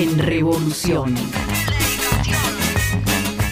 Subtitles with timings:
[0.00, 1.14] En Revolución.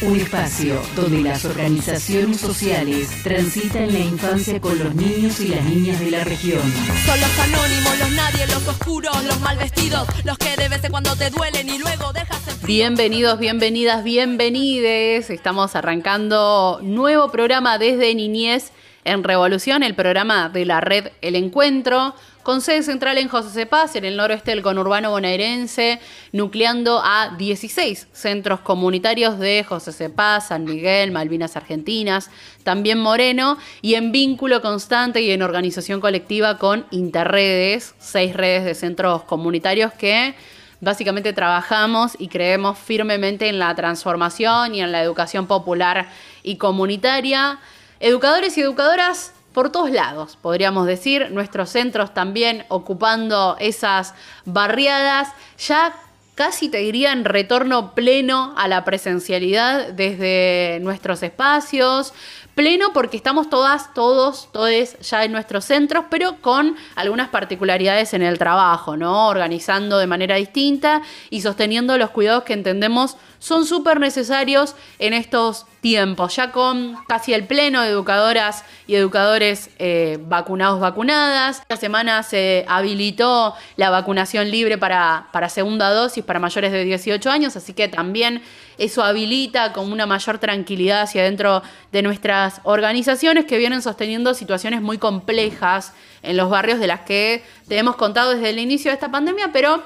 [0.00, 6.00] Un espacio donde las organizaciones sociales transitan la infancia con los niños y las niñas
[6.00, 6.62] de la región.
[7.04, 10.90] Son los anónimos, los nadie, los oscuros, los mal vestidos, los que de vez en
[10.90, 15.28] cuando te duelen y luego dejas el Bienvenidos, bienvenidas, bienvenides.
[15.28, 18.72] Estamos arrancando nuevo programa desde Niñez
[19.04, 22.14] en Revolución, el programa de la red El Encuentro
[22.48, 26.00] con sede central en José Cepaz, en el noroeste del conurbano bonaerense,
[26.32, 32.30] nucleando a 16 centros comunitarios de José Cepaz, San Miguel, Malvinas Argentinas,
[32.62, 38.74] también Moreno, y en vínculo constante y en organización colectiva con Interredes, seis redes de
[38.74, 40.34] centros comunitarios que
[40.80, 46.08] básicamente trabajamos y creemos firmemente en la transformación y en la educación popular
[46.42, 47.58] y comunitaria.
[48.00, 54.14] Educadores y educadoras por todos lados, podríamos decir, nuestros centros también ocupando esas
[54.44, 55.92] barriadas, ya
[56.36, 62.14] casi te diría en retorno pleno a la presencialidad desde nuestros espacios,
[62.58, 68.22] pleno porque estamos todas, todos, todes ya en nuestros centros, pero con algunas particularidades en
[68.22, 69.28] el trabajo, ¿no?
[69.28, 75.66] Organizando de manera distinta y sosteniendo los cuidados que entendemos son súper necesarios en estos
[75.80, 81.60] tiempos, ya con casi el pleno de educadoras y educadores eh, vacunados, vacunadas.
[81.60, 87.30] Esta semana se habilitó la vacunación libre para, para segunda dosis para mayores de 18
[87.30, 88.42] años, así que también
[88.78, 91.62] eso habilita con una mayor tranquilidad hacia dentro
[91.92, 97.42] de nuestras organizaciones que vienen sosteniendo situaciones muy complejas en los barrios de las que
[97.68, 99.82] te hemos contado desde el inicio de esta pandemia, pero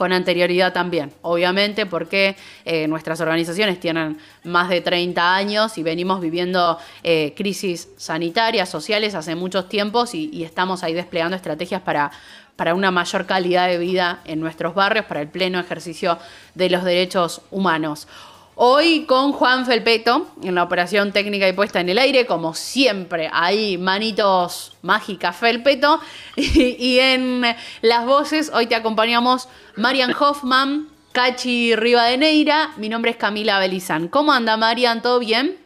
[0.00, 6.22] con anterioridad también, obviamente porque eh, nuestras organizaciones tienen más de 30 años y venimos
[6.22, 12.10] viviendo eh, crisis sanitarias, sociales hace muchos tiempos y, estamos ahí desplegando estrategias para,
[12.60, 16.18] para una mayor calidad de vida en nuestros barrios, para el pleno ejercicio
[16.54, 18.06] de los derechos humanos.
[18.54, 23.30] Hoy con Juan Felpeto en la operación técnica y puesta en el aire, como siempre,
[23.32, 26.00] ahí manitos mágicas Felpeto.
[26.36, 27.44] Y, en
[27.80, 32.72] las voces, hoy te acompañamos Marian Hoffman, Cachi Rivadeneira.
[32.76, 34.08] Mi nombre es Camila Belizán.
[34.08, 35.00] ¿Cómo anda Marian?
[35.00, 35.56] ¿Todo bien?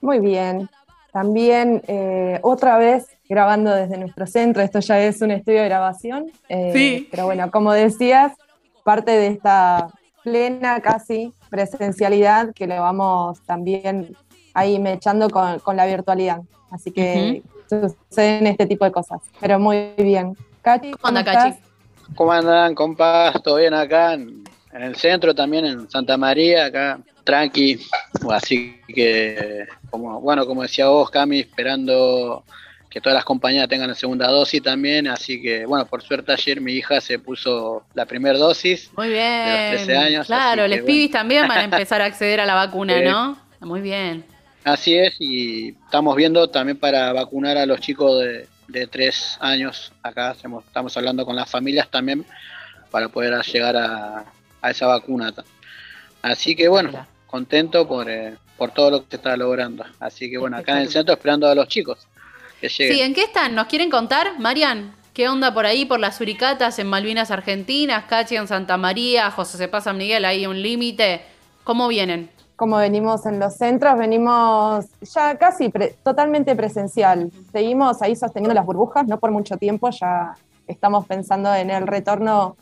[0.00, 0.70] Muy bien.
[1.12, 4.62] También eh, otra vez grabando desde nuestro centro.
[4.62, 6.26] Esto ya es un estudio de grabación.
[6.50, 7.08] Eh, sí.
[7.10, 8.32] Pero bueno, como decías,
[8.84, 9.88] parte de esta
[10.22, 14.14] plena casi presencialidad que le vamos también
[14.52, 16.42] ahí mechando con, con la virtualidad.
[16.70, 19.20] Así que suceden este tipo de cosas.
[19.40, 20.36] Pero muy bien.
[20.60, 21.58] Cachi, ¿cómo andan, Cachi?
[22.14, 23.42] ¿Cómo andan, compas?
[23.42, 24.12] ¿Todo bien acá?
[24.14, 27.78] En, el centro también, en Santa María, acá, tranqui.
[28.30, 32.42] Así que, como, bueno, como decía vos, Cami, esperando
[32.92, 36.60] que todas las compañías tengan la segunda dosis también, así que bueno, por suerte ayer
[36.60, 38.90] mi hija se puso la primera dosis.
[38.96, 39.46] Muy bien.
[39.46, 40.26] De los 13 años.
[40.26, 43.38] Claro, los pibis también van a empezar a acceder a la vacuna, ¿no?
[43.60, 44.24] Muy bien.
[44.64, 49.92] Así es, y estamos viendo también para vacunar a los chicos de, de 3 años
[50.02, 52.24] acá, estamos hablando con las familias también
[52.90, 54.24] para poder llegar a,
[54.68, 55.32] esa vacuna.
[56.20, 59.84] Así que bueno, contento por, eh, por todo lo que se está logrando.
[59.98, 62.06] Así que bueno, acá en el centro esperando a los chicos.
[62.68, 63.54] Sí, ¿en qué están?
[63.54, 64.94] ¿Nos quieren contar, Marian?
[65.14, 69.58] ¿Qué onda por ahí, por las Uricatas, en Malvinas Argentinas, Cachi en Santa María, José
[69.58, 71.22] Sepa San Miguel, ahí un límite?
[71.64, 72.30] ¿Cómo vienen?
[72.56, 75.70] Como venimos en los centros, venimos ya casi
[76.02, 77.30] totalmente presencial.
[77.50, 80.34] Seguimos ahí sosteniendo las burbujas, no por mucho tiempo, ya
[80.66, 82.56] estamos pensando en el retorno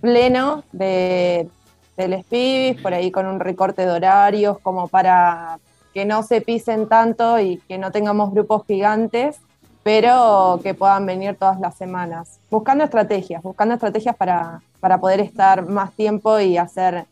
[0.00, 1.48] pleno de,
[1.96, 5.58] del SPIBIS, por ahí con un recorte de horarios, como para
[5.96, 9.38] que no se pisen tanto y que no tengamos grupos gigantes,
[9.82, 12.38] pero que puedan venir todas las semanas.
[12.50, 17.06] Buscando estrategias, buscando estrategias para, para poder estar más tiempo y hacer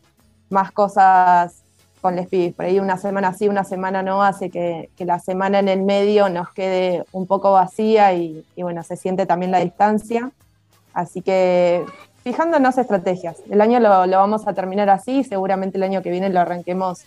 [0.51, 1.63] más cosas
[1.99, 2.53] con les pibis.
[2.53, 6.29] Por ahí una semana sí, una semana no, hace que, la semana en el medio
[6.29, 10.29] nos quede un poco vacía y, y, bueno, se siente también la distancia.
[10.93, 11.83] Así que
[12.23, 13.37] fijándonos estrategias.
[13.49, 17.03] El año lo, lo vamos a terminar así, seguramente el año que viene lo arranquemos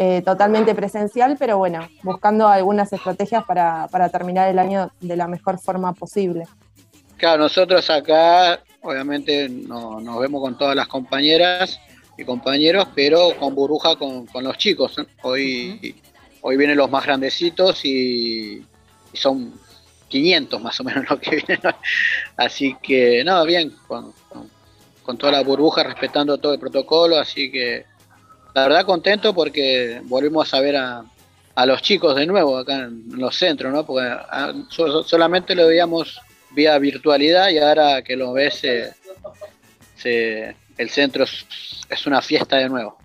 [0.00, 5.58] eh, totalmente presencial, pero bueno, buscando algunas estrategias para, terminar el año de la mejor
[5.58, 6.44] forma posible.
[7.16, 11.80] Claro, nosotros acá obviamente no- nos vemos con todas las compañeras
[12.16, 14.94] y compañeros, pero con burbuja con, con los chicos.
[15.22, 15.96] Hoy,
[16.42, 18.64] hoy vienen los más grandecitos y,
[19.12, 19.52] y son
[20.06, 21.60] 500 más o menos los que vienen.
[22.36, 24.48] Así que, no, bien, con, con-
[25.02, 27.86] con toda la burbuja, respetando todo el protocolo, así que
[28.54, 31.04] la verdad contento porque volvimos a ver a,
[31.54, 33.84] a los chicos de nuevo acá en, los centros, ¿no?
[33.84, 38.92] Porque ah, so- solamente lo veíamos vía virtualidad y ahora que lo ves, eh,
[39.96, 41.44] se- el centro es,
[41.88, 42.96] es una fiesta de nuevo.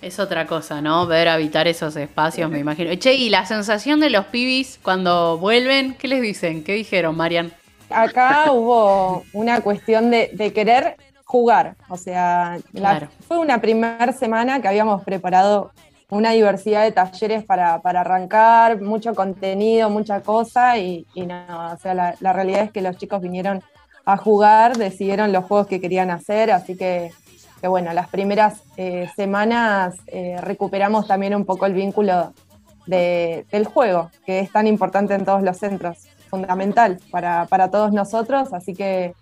[0.00, 1.06] Es otra cosa, ¿no?
[1.06, 2.94] Ver habitar esos espacios, me imagino.
[2.94, 6.62] Che, y la sensación de los pibis cuando vuelven, ¿qué les dicen?
[6.62, 7.52] ¿Qué dijeron, Marian?
[7.90, 10.94] Acá hubo una cuestión de, de querer
[11.32, 11.76] jugar.
[11.90, 12.94] O sea, la-
[13.28, 15.70] fue una primera semana que habíamos preparado
[16.10, 21.44] una diversidad de talleres para, para arrancar, mucho contenido, mucha cosa, y, y no,
[21.74, 23.62] o sea, la, la realidad es que los chicos vinieron
[24.06, 27.12] a jugar, decidieron los juegos que querían hacer, así que,
[27.60, 32.32] que bueno, las primeras eh, semanas eh, recuperamos también un poco el vínculo
[32.86, 37.92] de- del juego, que es tan importante en todos los centros, fundamental para, para todos
[37.92, 39.12] nosotros, así que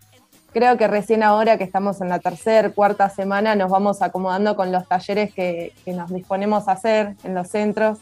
[0.56, 4.72] creo que recién ahora que estamos en la tercera, cuarta semana, nos vamos acomodando con
[4.72, 7.98] los talleres que, que nos disponemos a hacer en los centros,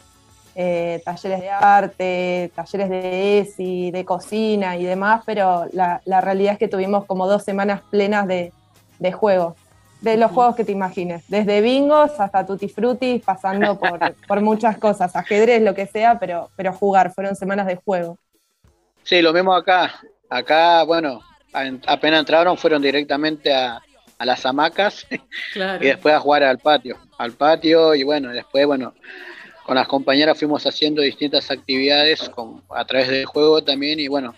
[0.55, 6.53] eh, talleres de arte, talleres de ESI, de cocina y demás, pero la, la realidad
[6.53, 8.53] es que tuvimos como dos semanas plenas de,
[8.99, 9.55] de juegos,
[9.99, 13.99] de los juegos que te imagines, desde bingos hasta tutti frutti, pasando por,
[14.29, 18.17] por muchas cosas, ajedrez, lo que sea, pero, pero jugar, fueron semanas de juego.
[19.03, 19.93] Sí, lo mismo acá.
[20.29, 21.19] Acá, bueno,
[21.87, 23.81] apenas entraron, fueron directamente a,
[24.17, 25.05] a las hamacas
[25.53, 25.83] Claro.
[25.83, 26.97] y después a jugar al patio.
[27.17, 28.93] Al patio y bueno, después, bueno,
[29.65, 34.35] con las compañeras fuimos haciendo distintas actividades con, a través del juego también y bueno,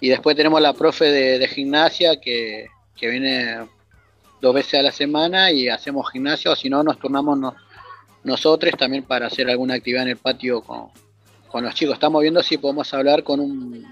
[0.00, 2.66] y después tenemos la profe de, de gimnasia que,
[2.96, 3.68] que viene
[4.40, 7.54] dos veces a la semana y hacemos gimnasia o si no nos turnamos nos-
[8.24, 10.88] nosotros también para hacer alguna actividad en el patio con,
[11.48, 11.94] con los chicos.
[11.94, 13.86] Estamos viendo si podemos hablar con un,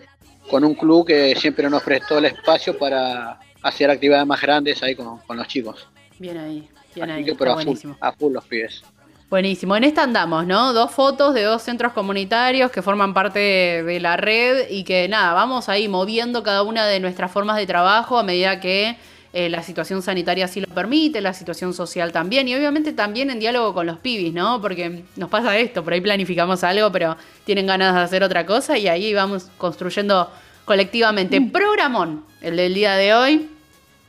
[0.49, 4.95] con un club que siempre nos prestó el espacio para hacer actividades más grandes ahí
[4.95, 5.87] con, con los chicos.
[6.19, 7.25] Bien ahí, bien Así ahí.
[7.25, 8.83] que pero a full, a full los pibes.
[9.31, 10.73] Buenísimo, en esta andamos, ¿no?
[10.73, 15.35] Dos fotos de dos centros comunitarios que forman parte de la red y que nada,
[15.35, 18.97] vamos ahí moviendo cada una de nuestras formas de trabajo a medida que
[19.33, 23.39] eh, la situación sanitaria así lo permite, la situación social también y obviamente también en
[23.39, 24.61] diálogo con los pibis, ¿no?
[24.63, 28.79] Porque nos pasa esto, por ahí planificamos algo, pero tienen ganas de hacer otra cosa
[28.79, 30.31] y ahí vamos construyendo
[30.65, 31.41] colectivamente.
[31.43, 33.49] Programón, el del día de hoy,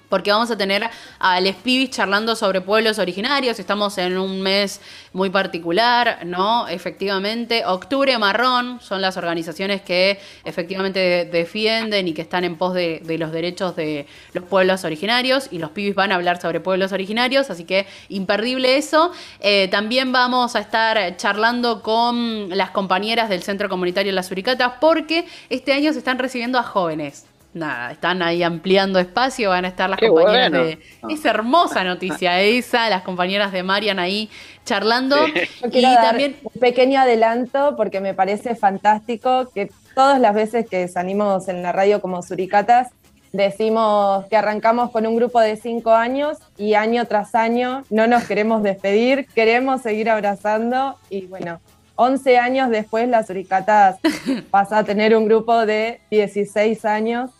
[0.09, 0.89] porque vamos a tener
[1.19, 3.59] a Les Pibis charlando sobre pueblos originarios.
[3.59, 4.81] Estamos en un mes
[5.13, 6.67] muy particular, ¿no?
[6.67, 12.73] Efectivamente, Octubre Marrón son las organizaciones que efectivamente de- defienden y que están en pos
[12.73, 15.47] de, los derechos de los pueblos originarios.
[15.51, 19.11] Y los pibis van a hablar sobre pueblos originarios, así que imperdible eso.
[19.39, 25.25] Eh, también vamos a estar charlando con las compañeras del Centro Comunitario Las Uricatas, porque
[25.50, 27.25] este año se están recibiendo a jóvenes.
[27.54, 30.66] Nada, están ahí ampliando espacio, van a estar las Qué compañeras bueno.
[30.66, 30.80] de...
[31.10, 34.30] Es hermosa noticia esa, las compañeras de Marian ahí
[34.66, 35.18] charlando.
[35.28, 36.38] Y quiero dar también...
[36.44, 41.72] un pequeño adelanto porque me parece fantástico que todas las veces que salimos en la
[41.72, 42.90] radio como Suricatas
[43.31, 48.23] decimos que arrancamos con un grupo de cinco años y año tras año no nos
[48.23, 51.59] queremos despedir, queremos seguir abrazando y bueno,
[51.95, 53.97] 11 años después las Suricatas
[54.52, 57.31] pasa a tener un grupo de 16 años.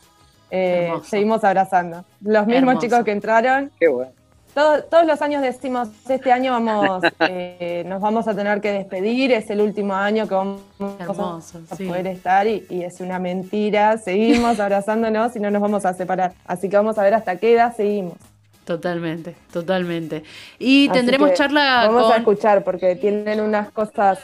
[0.51, 2.03] Eh, seguimos abrazando.
[2.22, 2.79] Los mismos Hermoso.
[2.88, 4.12] chicos que entraron Qué bueno.
[4.53, 9.32] todo- todos los años decimos, este año vamos, eh, nos vamos a tener que despedir,
[9.32, 10.62] es el último año que vamos
[11.00, 11.86] Hermoso, a sí.
[11.86, 16.34] poder estar y, y es una mentira, seguimos abrazándonos y no nos vamos a separar.
[16.46, 18.13] Así que vamos a ver hasta qué edad seguimos.
[18.65, 20.24] Totalmente, totalmente.
[20.60, 24.20] Y Así tendremos charla Vamos a escuchar porque tienen unas cosas...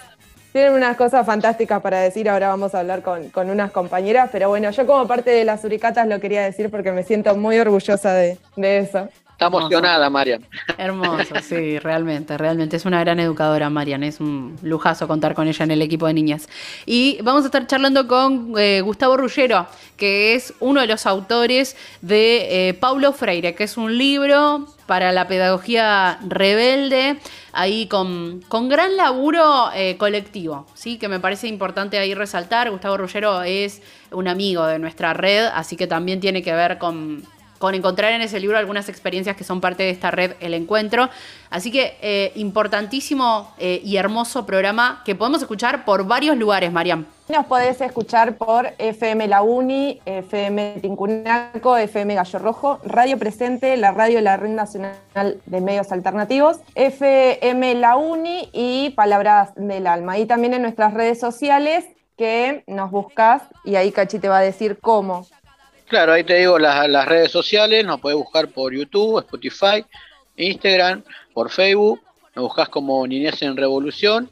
[0.55, 4.47] Tienen unas cosas fantásticas para decir, ahora vamos a hablar con, con unas compañeras, pero
[4.47, 8.13] bueno, yo como parte de las Uricatas lo quería decir porque me siento muy orgullosa
[8.13, 9.09] de, de eso.
[9.31, 10.45] Está emocionada, Marian.
[10.77, 12.77] Hermoso, sí, realmente, realmente.
[12.77, 14.01] Es una gran educadora, Marian.
[14.03, 16.47] Es un lujazo contar con ella en el equipo de niñas.
[16.85, 21.75] Y vamos a estar charlando con eh, Gustavo Rullero, que es uno de los autores
[21.99, 27.17] de eh, Paulo Freire, que es un libro para la pedagogía rebelde,
[27.53, 30.97] ahí con, con gran laburo eh, colectivo, ¿sí?
[30.97, 32.69] que me parece importante ahí resaltar.
[32.69, 37.23] Gustavo Rullero es un amigo de nuestra red, así que también tiene que ver con
[37.65, 41.09] con encontrar en ese libro algunas experiencias que son parte de esta red El Encuentro.
[41.49, 47.07] Así que eh, importantísimo eh, y hermoso programa que podemos escuchar por varios lugares, Mariam.
[47.27, 53.91] Nos podés escuchar por FM La Uni, FM Tincunaco, FM Gallo Rojo, Radio Presente, la
[53.91, 60.19] radio de la Red Nacional de Medios Alternativos, FM La Uni y Palabras del Alma.
[60.19, 64.41] Y también en nuestras redes sociales que nos buscas y ahí Cachi te va a
[64.41, 65.25] decir cómo.
[65.87, 69.85] Claro, ahí te digo las, las redes sociales, nos puedes buscar por YouTube, Spotify,
[70.35, 72.01] Instagram, por Facebook,
[72.35, 74.29] nos buscas como Niñez en Revolución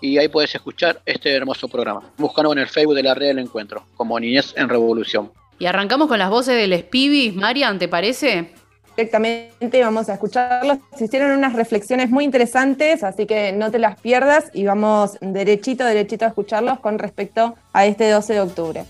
[0.00, 2.02] y ahí puedes escuchar este hermoso programa.
[2.18, 5.30] Búscanos en el Facebook de la red del encuentro, como Niñez en Revolución.
[5.58, 8.52] Y arrancamos con las voces del Spibis, Marian, ¿te parece?
[8.96, 10.78] Directamente vamos a escucharlos.
[10.96, 15.84] Se hicieron unas reflexiones muy interesantes, así que no te las pierdas y vamos derechito,
[15.84, 18.84] derechito a escucharlos con respecto a este 12 de octubre.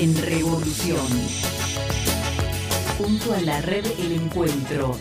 [0.00, 1.06] En Revolución.
[2.96, 4.96] Junto a la red El Encuentro.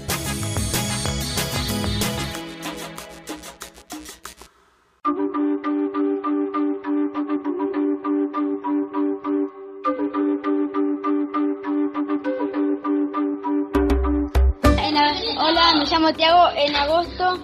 [15.42, 16.50] Hola, me llamo Tiago.
[16.56, 17.40] En agosto,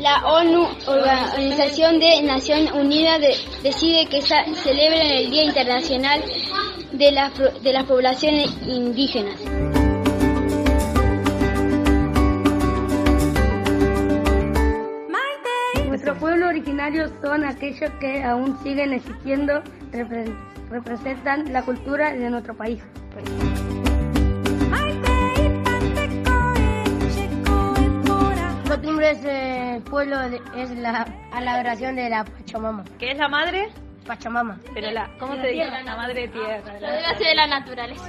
[0.00, 6.22] la ONU, Organización de Naciones Unidas, de- decide que celebren el Día Internacional
[7.00, 9.40] de las, pro- de las Poblaciones Indígenas.
[15.88, 20.32] Nuestros pueblos originarios son aquellos que aún siguen existiendo, repre-
[20.70, 22.80] representan la cultura de nuestro país.
[28.68, 29.12] Costumbre de
[29.78, 32.84] ese pueblo de- es la, a la adoración de la Pachamama.
[32.98, 33.68] ¿Qué es la madre?
[34.06, 34.58] Pachamama.
[34.74, 35.70] Pero la, ¿cómo se dice?
[35.84, 36.80] La madre tierra.
[36.80, 38.08] La de la naturaleza.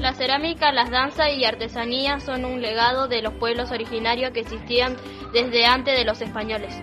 [0.00, 4.96] La cerámica, las danzas y artesanías son un legado de los pueblos originarios que existían
[5.32, 6.74] desde antes de los españoles.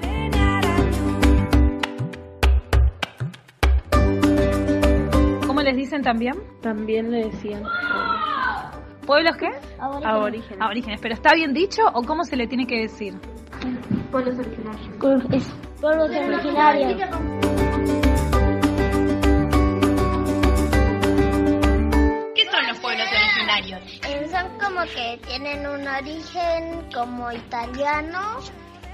[5.48, 6.36] ¿Cómo les dicen también?
[6.62, 7.64] También le decían.
[9.08, 9.50] ¿Pueblos qué?
[9.80, 10.62] Aborígenes.
[10.62, 11.02] Aborígenes.
[11.02, 13.16] ¿Pero está bien dicho o cómo se le tiene que decir?
[14.12, 14.98] Pueblos originarios.
[15.82, 17.02] Pueblos originarios.
[22.36, 23.82] ¿Qué son los pueblos originarios?
[24.08, 28.40] Eh, son como que tienen un origen como italiano,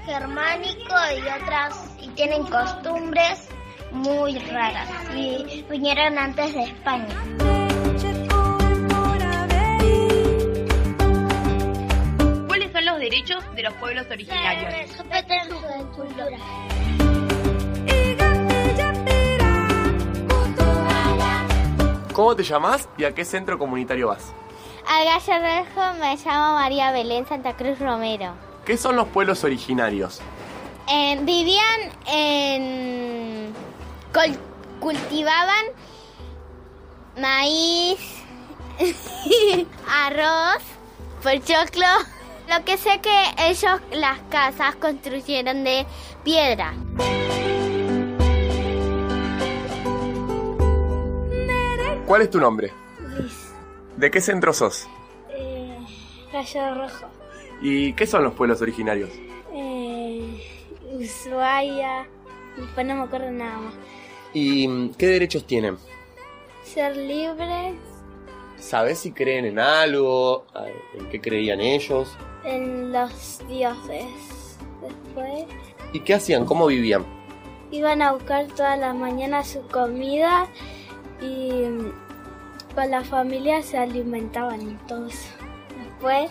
[0.04, 3.48] germánico y otras, y tienen costumbres
[3.92, 7.53] muy raras y vinieron antes de España.
[13.14, 14.74] Derechos de los pueblos originarios?
[22.12, 24.32] ¿Cómo te llamas y a qué centro comunitario vas?
[24.86, 28.34] Al Gallo Rojo me llamo María Belén Santa Cruz Romero.
[28.64, 30.20] ¿Qué son los pueblos originarios?
[30.88, 33.52] Eh, vivían en...
[34.12, 34.38] col-
[34.80, 35.64] cultivaban
[37.20, 37.98] maíz,
[39.88, 40.62] arroz,
[41.22, 41.86] pochoclo.
[42.48, 45.86] Lo que sé que ellos las casas construyeron de
[46.22, 46.74] piedra.
[52.06, 52.70] ¿Cuál es tu nombre?
[53.00, 53.52] Luis.
[53.96, 54.86] ¿De qué centro sos?
[55.30, 55.78] Eh,
[56.32, 57.06] Gallo Rojo.
[57.62, 59.10] ¿Y qué son los pueblos originarios?
[59.54, 60.44] Eh,
[60.92, 62.06] Ushuaia.
[62.56, 63.74] Después no me acuerdo nada más.
[64.34, 65.78] ¿Y mm, qué derechos tienen?
[66.62, 67.74] Ser libres
[68.58, 70.46] ¿Sabes si creen en algo?
[70.98, 72.08] ¿En qué creían ellos?
[72.44, 74.58] En los dioses.
[74.80, 75.44] Después
[75.92, 76.44] ¿Y qué hacían?
[76.44, 77.04] ¿Cómo vivían?
[77.74, 80.46] iban a buscar todas las mañanas su comida
[81.20, 81.92] y mm,
[82.74, 85.28] con la familia se alimentaban y todo eso.
[85.84, 86.30] Después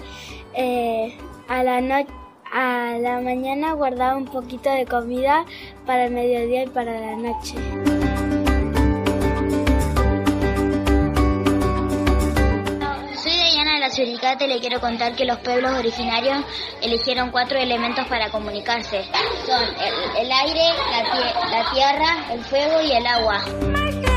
[0.53, 1.17] eh,
[1.47, 2.07] a la noche
[2.55, 5.43] a la mañana guardaba un poquito de comida
[5.87, 7.55] para el mediodía y para la noche.
[13.95, 16.43] Y le quiero contar que los pueblos originarios
[16.81, 19.03] eligieron cuatro elementos para comunicarse.
[19.45, 19.63] Son
[20.17, 20.63] el, aire,
[21.51, 24.12] la tierra, el fuego y el agua.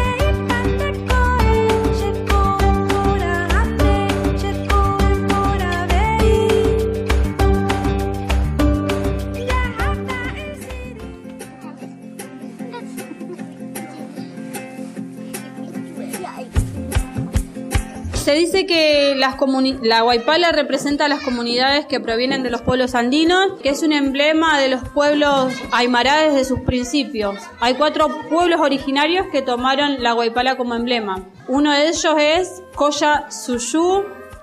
[18.26, 23.52] Se dice que la guaipala representa a las comunidades que provienen de los pueblos andinos,
[23.62, 27.36] que es un emblema de los pueblos aymara desde sus principios.
[27.60, 31.22] Hay cuatro pueblos originarios que tomaron la guaipala como emblema.
[31.46, 34.02] Uno de ellos es Koya Suyu,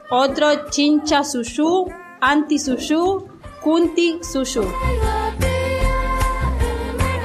[0.10, 1.88] otro Chincha Suyu,
[2.22, 3.28] Anti Suyu,
[3.62, 4.64] Kunti Suyu.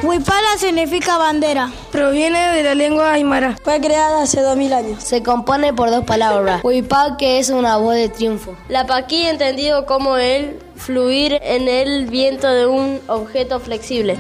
[0.03, 1.73] Huipala significa bandera.
[1.91, 3.57] Proviene de la lengua aymara.
[3.65, 5.03] Fue creada hace 2000 años.
[5.03, 6.63] Se compone por dos palabras.
[6.63, 8.57] Huipá, que es una voz de triunfo.
[8.69, 14.17] La paquí entendido como el fluir en el viento de un objeto flexible.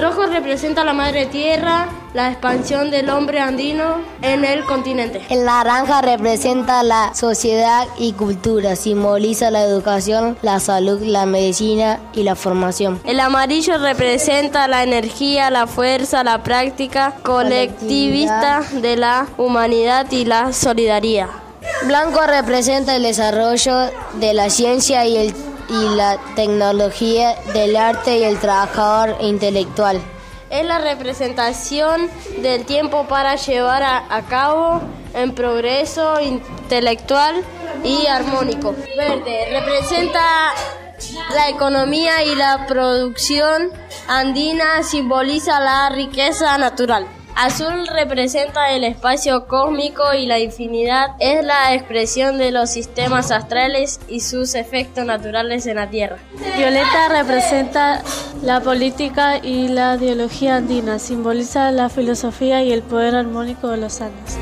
[0.00, 5.20] Rojo representa la madre tierra, la expansión del hombre andino en el continente.
[5.28, 12.22] El naranja representa la sociedad y cultura, simboliza la educación, la salud, la medicina y
[12.22, 12.98] la formación.
[13.04, 20.54] El amarillo representa la energía, la fuerza, la práctica colectivista de la humanidad y la
[20.54, 21.28] solidaridad.
[21.86, 25.34] Blanco representa el desarrollo de la ciencia y el
[25.70, 30.00] y la tecnología del arte y el trabajador intelectual.
[30.50, 34.80] Es la representación del tiempo para llevar a, cabo
[35.14, 37.36] en progreso intelectual
[37.84, 38.74] y armónico.
[38.96, 40.52] Verde representa
[41.34, 43.70] la economía y la producción
[44.08, 47.06] andina, simboliza la riqueza natural.
[47.42, 53.98] Azul representa el espacio cósmico y la infinidad es la expresión de los sistemas astrales
[54.08, 56.18] y sus efectos naturales en la Tierra.
[56.58, 58.02] Violeta representa
[58.42, 64.02] la política y la ideología andina, simboliza la filosofía y el poder armónico de los
[64.02, 64.36] Andes.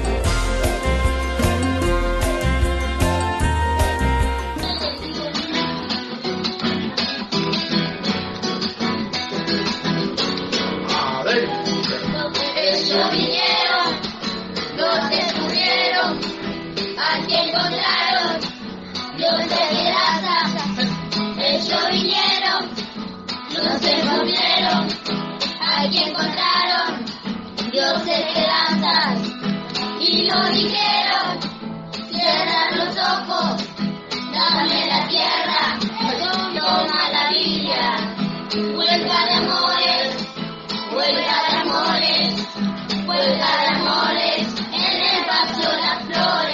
[25.79, 27.05] Aquí encontraron
[27.71, 29.23] dioses que danzan
[30.01, 31.39] y lo dijeron,
[32.11, 33.63] cierra los ojos,
[34.33, 35.79] dame la tierra,
[36.59, 38.17] toma la Biblia,
[38.77, 40.29] huelga de amores,
[40.93, 42.49] huelga de amores,
[43.07, 46.48] huelga de amores, en el patio las flores.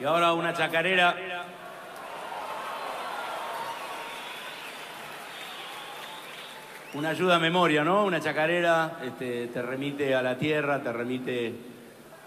[0.00, 1.16] Y ahora una chacarera.
[6.94, 8.04] Una ayuda a memoria, ¿no?
[8.04, 11.54] Una chacarera este, te remite a la tierra, te remite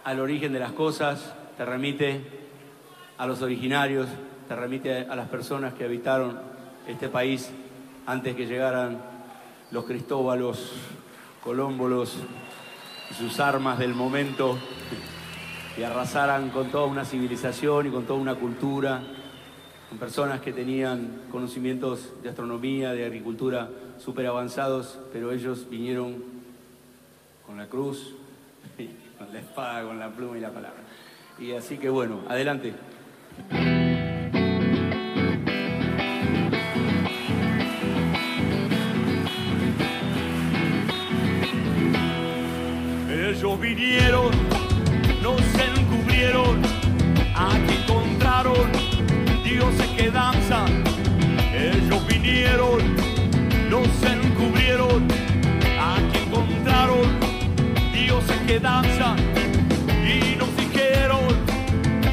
[0.03, 2.21] al origen de las cosas, te remite
[3.17, 4.07] a los originarios,
[4.47, 6.39] te remite a las personas que habitaron
[6.87, 7.51] este país
[8.05, 9.01] antes que llegaran
[9.71, 10.73] los cristóbalos,
[11.43, 12.40] colómbolos y
[13.13, 14.57] sus armas del momento
[15.77, 19.01] y arrasaran con toda una civilización y con toda una cultura,
[19.89, 26.23] con personas que tenían conocimientos de astronomía, de agricultura súper avanzados, pero ellos vinieron
[27.45, 28.15] con la cruz,
[29.17, 30.81] con la espada, con la pluma y la palabra.
[31.39, 32.73] Y así que bueno, adelante.
[43.71, 44.31] Ellos vinieron,
[45.21, 46.61] no se encubrieron,
[47.33, 48.69] aquí encontraron
[49.45, 50.83] dioses que danzan.
[51.53, 52.79] Ellos vinieron,
[53.69, 55.07] no se encubrieron,
[55.79, 57.17] aquí encontraron
[57.93, 59.17] dioses que danzan
[60.05, 61.29] y nos dijeron,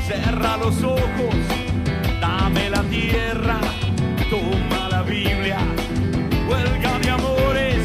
[0.06, 1.34] cerra los ojos,
[2.20, 3.58] dame la tierra,
[4.30, 5.58] toma la Biblia,
[6.48, 7.80] huelga de amores,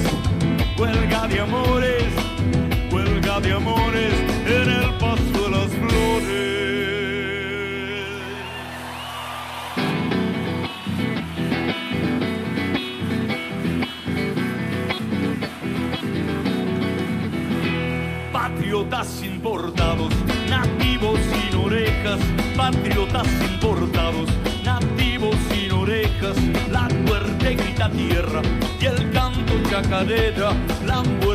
[0.77, 1.92] huelga de amores
[3.51, 4.13] amores
[4.45, 6.43] en el paso de las flores.
[18.31, 20.13] Patriotas sin bordados,
[20.49, 22.19] nativos sin orejas,
[22.55, 24.29] patriotas sin bordados,
[24.63, 26.37] nativos sin orejas,
[26.71, 28.41] la muerte grita tierra
[28.79, 30.53] y el canto chacarera,
[30.85, 31.32] la muerte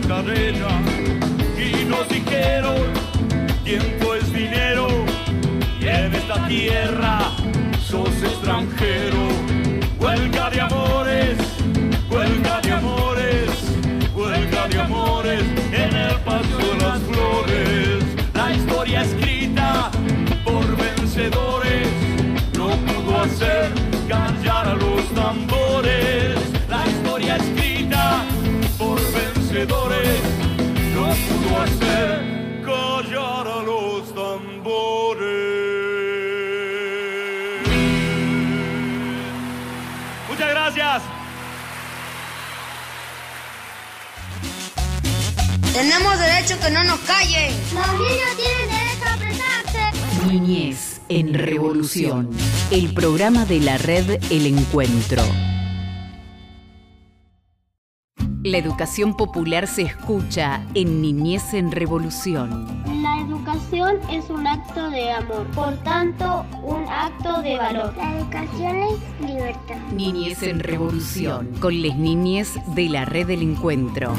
[0.00, 0.80] chacarera.
[1.56, 2.92] Y nos dijeron,
[3.64, 4.88] tiempo es dinero,
[5.80, 7.32] y en esta tierra
[7.80, 9.28] sos extranjero,
[9.98, 11.38] huelga de amores,
[12.10, 13.50] huelga de amores,
[14.14, 16.85] huelga de amores en el paso de las
[40.76, 41.02] gracias.
[45.72, 47.52] Tenemos derecho que no nos callen.
[47.74, 50.26] Los niños tienen derecho a expresarse.
[50.26, 52.30] Niñez en Revolución,
[52.70, 55.22] el programa de la red El Encuentro.
[58.42, 62.95] La educación popular se escucha en Niñez en Revolución.
[63.56, 67.94] La educación es un acto de amor, por tanto, un acto de valor.
[67.96, 69.76] La educación es libertad.
[69.94, 74.12] Niñez en Revolución, con las niñez de la red El Encuentro.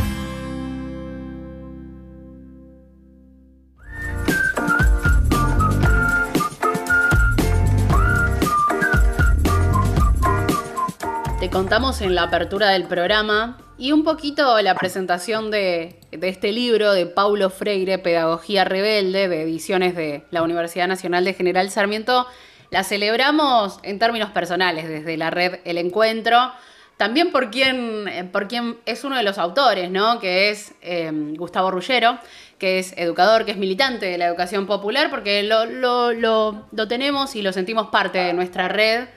[11.57, 17.07] Contamos en la apertura del programa y un poquito la presentación de, este libro de
[17.07, 22.27] Paulo Freire, Pedagogía Rebelde, de ediciones de la Universidad Nacional de General Sarmiento.
[22.69, 26.51] La celebramos en términos personales desde la red El Encuentro,
[26.95, 30.19] también por quien, eh, es uno de los autores, ¿no?
[30.19, 32.19] que es eh, Gustavo Rullero,
[32.59, 37.51] que es educador, que es militante de la educación popular, porque lo tenemos y lo
[37.51, 39.07] sentimos parte de nuestra red.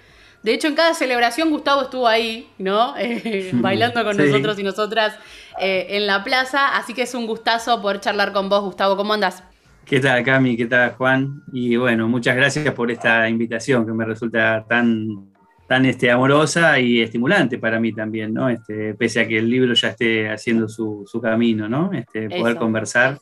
[0.42, 2.94] De hecho, en cada celebración Gustavo estuvo ahí, ¿no?
[2.98, 4.22] Eh, bailando con Sí.
[4.22, 5.18] nosotros y nosotras
[5.60, 6.76] eh, en la plaza.
[6.76, 8.96] Así que es un gustazo poder charlar con vos, Gustavo.
[8.96, 9.42] ¿Cómo andás?
[9.84, 10.56] ¿Qué tal, Cami?
[10.56, 11.42] ¿Qué tal, Juan?
[11.52, 15.30] Y bueno, muchas gracias por esta invitación que me resulta tan,
[15.66, 18.48] tan este, amorosa y estimulante para mí también, ¿no?
[18.48, 21.90] Este, pese a que el libro ya esté haciendo su, su camino, ¿no?
[21.92, 22.60] Este, poder Eso.
[22.60, 23.18] conversar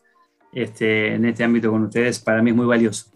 [0.53, 3.07] este, en este ámbito con ustedes para mí es muy valioso.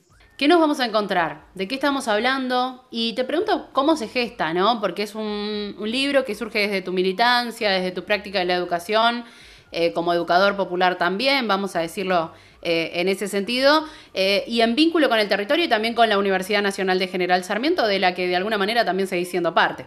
[0.43, 1.47] ¿Qué nos vamos a encontrar?
[1.55, 2.85] ¿De qué estamos hablando?
[2.91, 4.81] Y te pregunto cómo se gesta, ¿no?
[4.81, 9.23] Porque es un, libro que surge desde tu militancia, desde tu práctica de la educación,
[9.71, 14.75] eh, como educador popular también, vamos a decirlo eh, en ese sentido, eh, y en
[14.75, 18.13] vínculo con el territorio y también con la Universidad Nacional de General Sarmiento, de la
[18.13, 19.87] que de alguna manera también seguís siendo parte.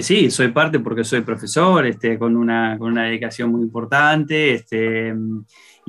[0.00, 5.14] Sí, soy parte porque soy profesor, este, con, una, con una dedicación muy importante, este,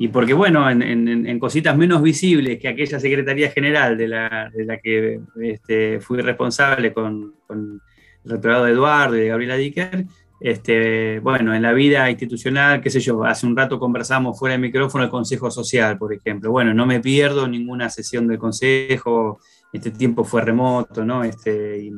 [0.02, 4.78] y porque, bueno, en, cositas menos visibles que aquella Secretaría General de la, de la
[4.78, 7.80] que este, fui responsable con, el
[8.24, 10.06] rectorado de Eduardo y de Gabriela Dicker,
[10.40, 14.62] este, bueno, en la vida institucional, qué sé yo, hace un rato conversamos fuera de
[14.62, 16.50] micrófono el Consejo Social, por ejemplo.
[16.50, 19.38] Bueno, no me pierdo ninguna sesión del Consejo,
[19.70, 21.24] este tiempo fue remoto, ¿no?
[21.24, 21.92] Este,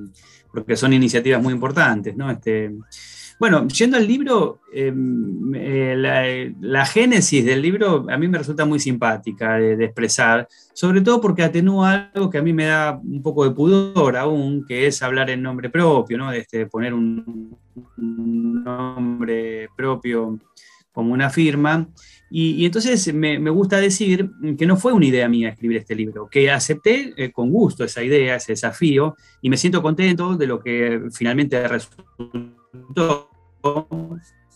[0.53, 2.33] porque son iniciativas muy importantes, ¿no?
[2.33, 2.73] Este,
[3.39, 4.93] bueno, yendo al libro, eh,
[5.55, 6.25] eh, la,
[6.61, 11.43] la génesis del libro a mí me resulta muy simpática de, expresar, sobre todo porque
[11.43, 15.31] atenúa algo que a mí me da un poco de pudor aún, que es hablar
[15.31, 16.33] en nombre propio, ¿no?
[16.33, 17.57] Este, poner un,
[18.65, 20.39] nombre propio
[20.93, 21.89] como una firma.
[22.31, 26.29] Y, entonces me, me gusta decir que no fue una idea mía escribir este libro,
[26.31, 30.61] que acepté eh, con gusto esa idea, ese desafío, y me siento contento de lo
[30.61, 32.07] que finalmente resultó.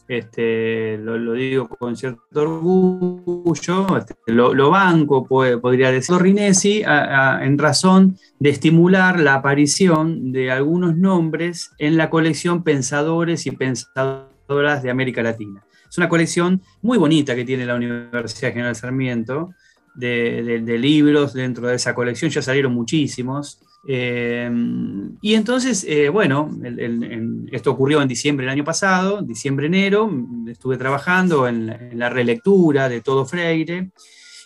[0.09, 8.17] Este, lo, digo con cierto orgullo, este, lo, banco, puede- podría decir Rinesi, en razón
[8.39, 15.23] de estimular la aparición de algunos nombres en la colección Pensadores y Pensadoras de América
[15.25, 15.65] Latina.
[15.89, 19.51] Es una colección muy bonita que tiene la Universidad General Sarmiento,
[19.97, 23.61] de, libros dentro de esa colección, ya salieron muchísimos.
[23.89, 24.51] Eh,
[25.21, 26.51] y entonces, eh, bueno,
[27.53, 30.11] esto ocurrió en diciembre del año pasado, diciembre-enero,
[30.49, 31.67] estuve trabajando en,
[31.99, 33.91] la- relectura de todo Freire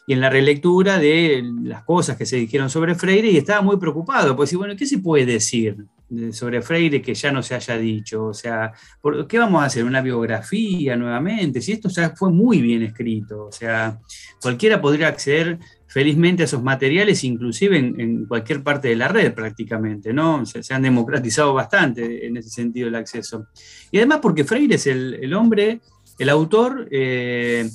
[0.06, 3.78] y en la relectura de las cosas que se dijeron sobre Freire y estaba muy
[3.78, 5.84] preocupado, pues, bueno, ¿qué se puede decir de-
[6.32, 8.26] sobre Freire que ya no se haya dicho?
[8.26, 9.84] O sea, ¿por- ¿qué vamos a hacer?
[9.84, 11.60] ¿Una biografía nuevamente?
[11.60, 13.98] Si esto ya fue muy bien escrito, o sea,
[14.40, 15.58] cualquiera podría acceder
[15.90, 20.46] felizmente a esos materiales, inclusive en, cualquier parte de la red prácticamente, ¿no?
[20.46, 23.48] Se, han democratizado bastante en ese sentido el acceso.
[23.90, 25.80] Y además porque Freire es el, hombre
[26.18, 27.68] el autor, eh,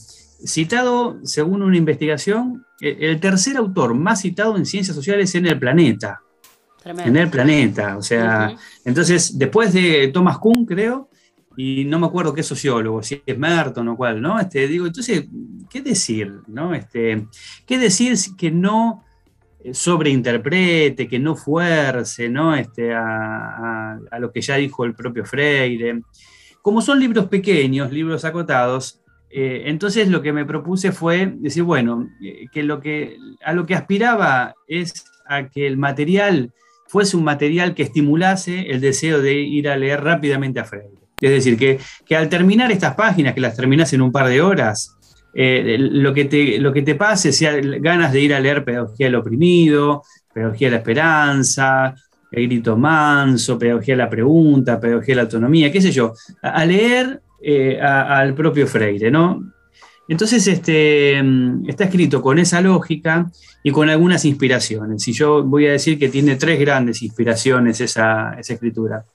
[0.45, 5.60] citado, según una investigación, eh, el tercer autor más citado en ciencias sociales en el
[5.60, 6.21] planeta.
[6.86, 7.98] En el planeta.
[7.98, 11.10] O sea, entonces, después de Thomas Kuhn, creo,
[11.58, 14.39] y no me acuerdo qué sociólogo, si es Merton o cuál, ¿no?
[14.39, 15.26] Este, digo, entonces,
[15.69, 16.41] ¿qué decir?
[16.48, 16.76] ¿no?
[16.76, 17.28] Este,
[17.65, 19.04] ¿Qué decir que no
[19.71, 22.56] sobreinterprete, que no fuerce ¿no?
[22.56, 26.02] Este, a, lo que ya dijo el propio Freire?
[26.62, 32.10] Como son libros pequeños, libros acotados, eh, entonces lo que me propuse fue decir, bueno,
[32.21, 36.54] eh, que, lo que a lo que aspiraba es a que el material
[36.95, 40.95] fuese un material que estimulase el deseo de ir a leer rápidamente a Freire.
[41.19, 44.41] Es decir, que, que al terminar estas páginas, que las terminas en un par de
[44.41, 44.95] horas,
[45.34, 49.08] eh, lo, que te, lo que te pase sea ganas de ir a leer Pedagogía
[49.08, 50.03] del Oprimido,
[50.34, 51.95] Pedagogía de la Esperanza,
[52.31, 56.63] El Grito Manso, Pedagogía de la Pregunta, Pedagogía de la Autonomía, qué sé yo, a,
[56.63, 59.43] leer eh, al propio Freire, ¿no?
[60.08, 63.32] Entonces, este, mm, está escrito con esa lógica
[63.63, 65.08] y con algunas inspiraciones.
[65.08, 69.06] Y yo voy a decir que tiene tres grandes inspiraciones esa, escritura.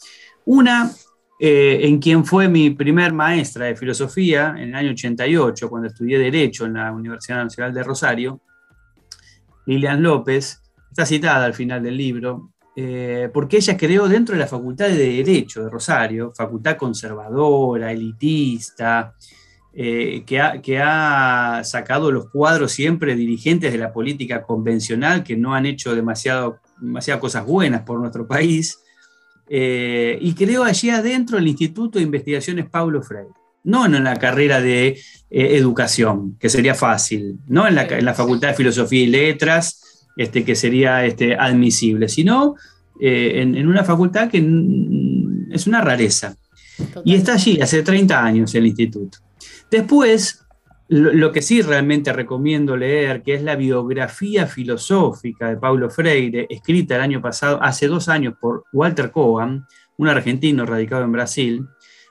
[0.47, 0.91] Una
[1.39, 6.19] eh, en quien fue mi primer maestra de filosofía en el año 88, cuando estudié
[6.19, 8.41] Derecho en la Universidad Nacional de Rosario,
[9.67, 14.47] Lilian López, está citada al final del libro, eh, porque ella creó dentro de la
[14.47, 19.15] Facultad de Derecho de Rosario, facultad conservadora, elitista,
[19.73, 25.37] eh, que, ha, que, ha, sacado los cuadros siempre dirigentes de la política convencional que
[25.37, 28.81] no han hecho demasiado, demasiadas cosas buenas por nuestro país,
[29.53, 33.31] eh, y creo allí adentro el Instituto de Investigaciones Paulo Freire.
[33.65, 34.97] No en la carrera de eh,
[35.29, 41.05] educación, que sería fácil, no en la, Facultad de Filosofía y Letras, este, que sería
[41.05, 42.55] este, admisible, sino
[43.01, 44.39] eh, en, una facultad que
[45.51, 46.37] es una rareza.
[47.05, 49.19] Y está allí hace 30 años el instituto.
[49.71, 50.45] Después,
[50.89, 56.97] lo, que sí realmente recomiendo leer, que es la biografía filosófica de Paulo Freire, escrita
[56.97, 59.65] el año pasado, hace dos años, por Walter Cohen,
[59.99, 61.67] un argentino radicado en Brasil,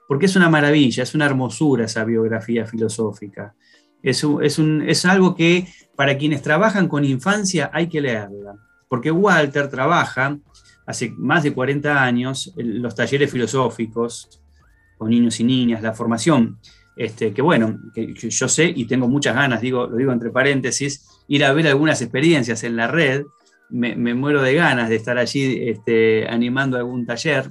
[0.07, 3.53] porque es una maravilla, es una hermosura esa biografía filosófica.
[4.01, 5.67] Es, es algo que
[5.97, 8.55] para quienes trabajan con infancia hay que leerla,
[8.87, 10.37] porque Walter trabaja
[10.87, 14.41] hace más de 40 años en los talleres filosóficos
[14.97, 16.57] con niños y niñas, la formación
[16.95, 21.07] este, que bueno, que, yo sé y tengo muchas ganas, digo, lo digo entre paréntesis,
[21.27, 23.23] ir a ver algunas experiencias en la red,
[23.69, 27.49] me, muero de ganas de estar allí este, animando algún taller.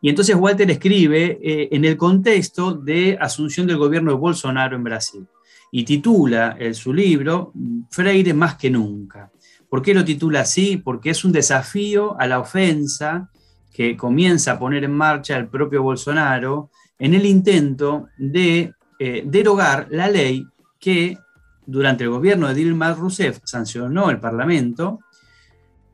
[0.00, 4.84] Y entonces Walter escribe eh, en el contexto de asunción del gobierno de Bolsonaro en
[4.84, 5.26] Brasil
[5.70, 7.52] y titula su libro
[7.90, 9.32] Freire más que nunca.
[9.68, 10.76] ¿Por qué lo titula así?
[10.76, 13.28] Porque es un desafío a la ofensa
[13.72, 19.88] que comienza a poner en marcha el propio Bolsonaro en el intento de eh, derogar
[19.90, 20.46] la ley
[20.78, 21.18] que
[21.66, 25.00] durante el gobierno de Dilma Rousseff sancionó el Parlamento,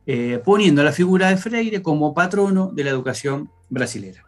[0.05, 4.25] eh, poniendo la figura de Freire como patrono de la educación brasilera.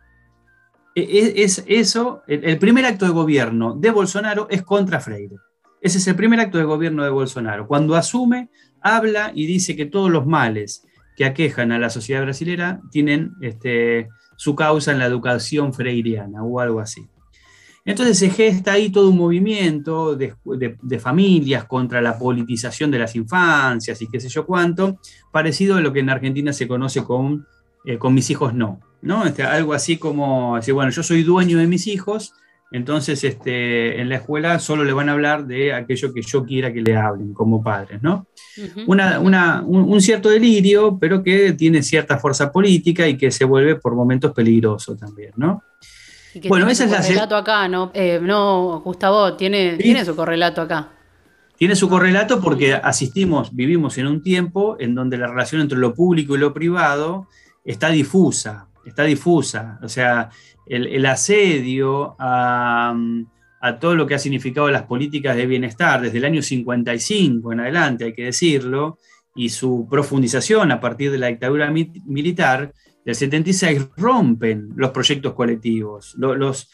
[0.96, 5.36] E, e, es, eso, el, primer acto de gobierno de Bolsonaro es contra Freire.
[5.82, 7.68] Ese es el primer acto de gobierno de Bolsonaro.
[7.68, 8.50] Cuando asume,
[8.82, 10.86] habla y dice que todos los males
[11.18, 14.10] que aquejan a la sociedad brasilera tienen este,
[14.44, 17.08] su causa en la educación freiriana o algo así.
[17.86, 20.36] Entonces se gesta ahí todo un movimiento de,
[21.00, 25.00] familias contra la politización de las infancias y qué sé yo cuánto,
[25.32, 27.48] parecido a lo que en Argentina se conoce con,
[27.86, 29.26] eh, con mis hijos no, ¿no?
[29.26, 32.34] Este, algo así como decir, bueno, yo soy dueño de mis hijos,
[32.74, 36.74] entonces este, en la escuela solo le van a hablar de aquello que yo quiera
[36.74, 38.26] que le hablen como padres, ¿no?
[38.58, 44.34] un, cierto delirio, pero que tiene cierta fuerza política y que se vuelve por momentos
[44.34, 45.62] peligroso también, ¿no?
[46.50, 47.92] bueno, ese es el correlato acá, ¿no?
[47.94, 50.90] Eh, no, Gustavo, tiene, tiene su correlato acá.
[51.56, 55.94] Tiene su correlato porque asistimos, vivimos en un tiempo en donde la relación entre lo
[55.94, 57.28] público y lo privado
[57.64, 59.80] está difusa, está difusa.
[59.82, 60.30] O sea,
[60.66, 62.96] el asedio a,
[63.80, 68.04] todo lo que ha significado las políticas de bienestar desde el año 55 en adelante,
[68.04, 68.98] hay que decirlo,
[69.36, 72.74] y su profundización a partir de la dictadura militar
[73.06, 76.70] del 76 rompen los proyectos colectivos, los,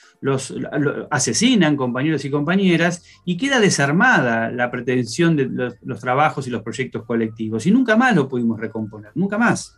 [1.10, 5.48] asesinan compañeros y compañeras y queda desarmada la pretensión de
[5.82, 7.66] los, trabajos y los proyectos colectivos.
[7.66, 9.76] Y nunca más lo pudimos recomponer, nunca más.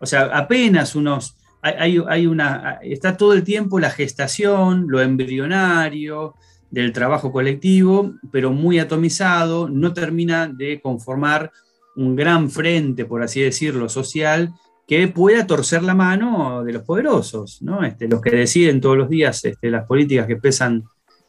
[0.00, 6.34] O sea, apenas unos hay, una, está todo el tiempo la gestación, lo embrionario
[6.70, 11.50] del trabajo colectivo, pero muy atomizado, no termina de conformar
[11.96, 14.52] un gran frente, por así decirlo, social,
[14.86, 17.82] que pueda torcer la mano de los poderosos, ¿no?
[17.82, 20.84] Este, los que deciden todos los días este, las políticas que pesan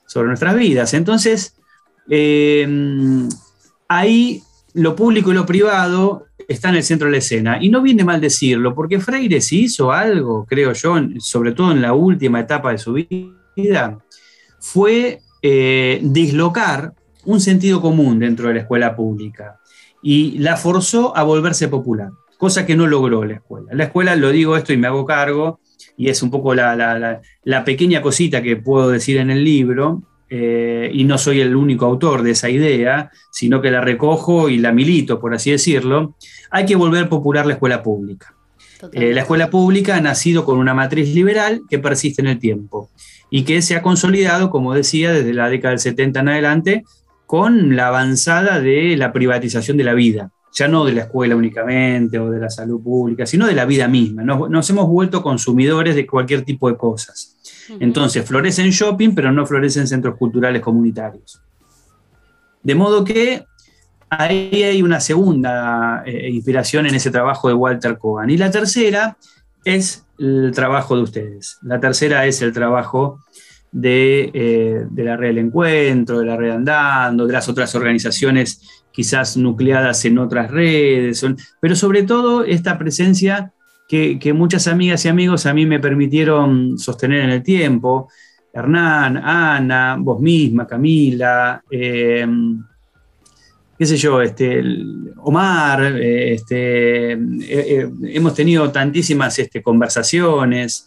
[0.05, 0.93] sobre nuestras vidas.
[0.93, 1.55] Entonces,
[2.09, 2.67] eh,
[3.87, 4.43] ahí
[4.73, 7.57] lo público y lo privado está en el centro de la escena.
[7.61, 11.81] Y no viene mal decirlo, porque Freire sí hizo algo, creo yo, sobre todo en
[11.81, 13.99] la última etapa de su vida,
[14.59, 16.93] fue eh, dislocar
[17.25, 19.59] un sentido común dentro de la escuela pública
[20.01, 23.67] y la forzó a volverse popular, cosa que no logró la escuela.
[23.73, 25.59] La escuela, lo digo esto y me hago cargo,
[25.97, 27.21] y es un poco la,
[27.65, 32.21] pequeña cosita que puedo decir en el libro, eh, y no soy el único autor
[32.21, 36.15] de esa idea, sino que la recojo y la milito, por así decirlo,
[36.51, 38.35] hay que volver popular la escuela pública.
[38.91, 42.89] Eh, la escuela pública ha nacido con una matriz liberal que persiste en el tiempo
[43.29, 46.83] y que se ha consolidado, como decía, desde la década del 70 en adelante,
[47.25, 52.19] con la avanzada de la privatización de la vida, ya no de la escuela únicamente
[52.19, 54.23] o de la salud pública, sino de la vida misma.
[54.23, 57.35] Nos, hemos vuelto consumidores de cualquier tipo de cosas.
[57.79, 61.41] Entonces, florece en shopping, pero no florece en centros culturales comunitarios.
[62.61, 63.43] De modo que
[64.09, 68.29] ahí hay una segunda eh, inspiración en ese trabajo de Walter Cohen.
[68.29, 69.17] Y la tercera
[69.63, 71.57] es el trabajo de ustedes.
[71.61, 73.19] La tercera es el trabajo
[73.71, 79.35] de, eh, la red del encuentro, de la red andando, de las otras organizaciones quizás
[79.35, 81.25] nucleadas en otras redes,
[81.59, 83.51] pero sobre todo esta presencia
[83.89, 88.09] que, muchas amigas y amigos a mí me permitieron sostener en el tiempo.
[88.53, 92.25] Hernán, Ana, vos misma, Camila, eh,
[93.77, 94.63] qué sé yo, este,
[95.17, 100.85] Omar, eh, este, hemos tenido tantísimas este, conversaciones,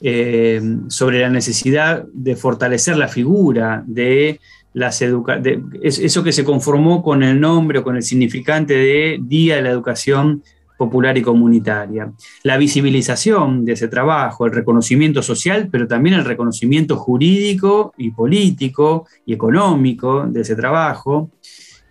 [0.00, 4.38] eh, sobre la necesidad de fortalecer la figura de
[4.74, 9.62] las eso que se conformó con el nombre o con el significante de Día de
[9.62, 10.42] la Educación
[10.76, 12.12] Popular y Comunitaria.
[12.42, 19.06] La visibilización de ese trabajo, el reconocimiento social, pero también el reconocimiento jurídico y político
[19.24, 21.30] y económico de ese trabajo.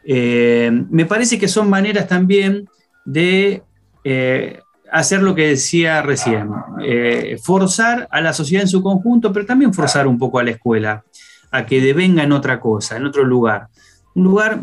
[0.05, 2.67] Eh, me parece que son maneras también
[3.05, 3.63] de
[4.03, 4.59] eh,
[4.91, 6.49] hacer lo que decía recién,
[6.83, 10.51] eh, forzar a la sociedad en su conjunto, pero también forzar un poco a la
[10.51, 11.03] escuela
[11.51, 13.67] a que devenga en otra cosa, en otro lugar.
[14.15, 14.61] Un lugar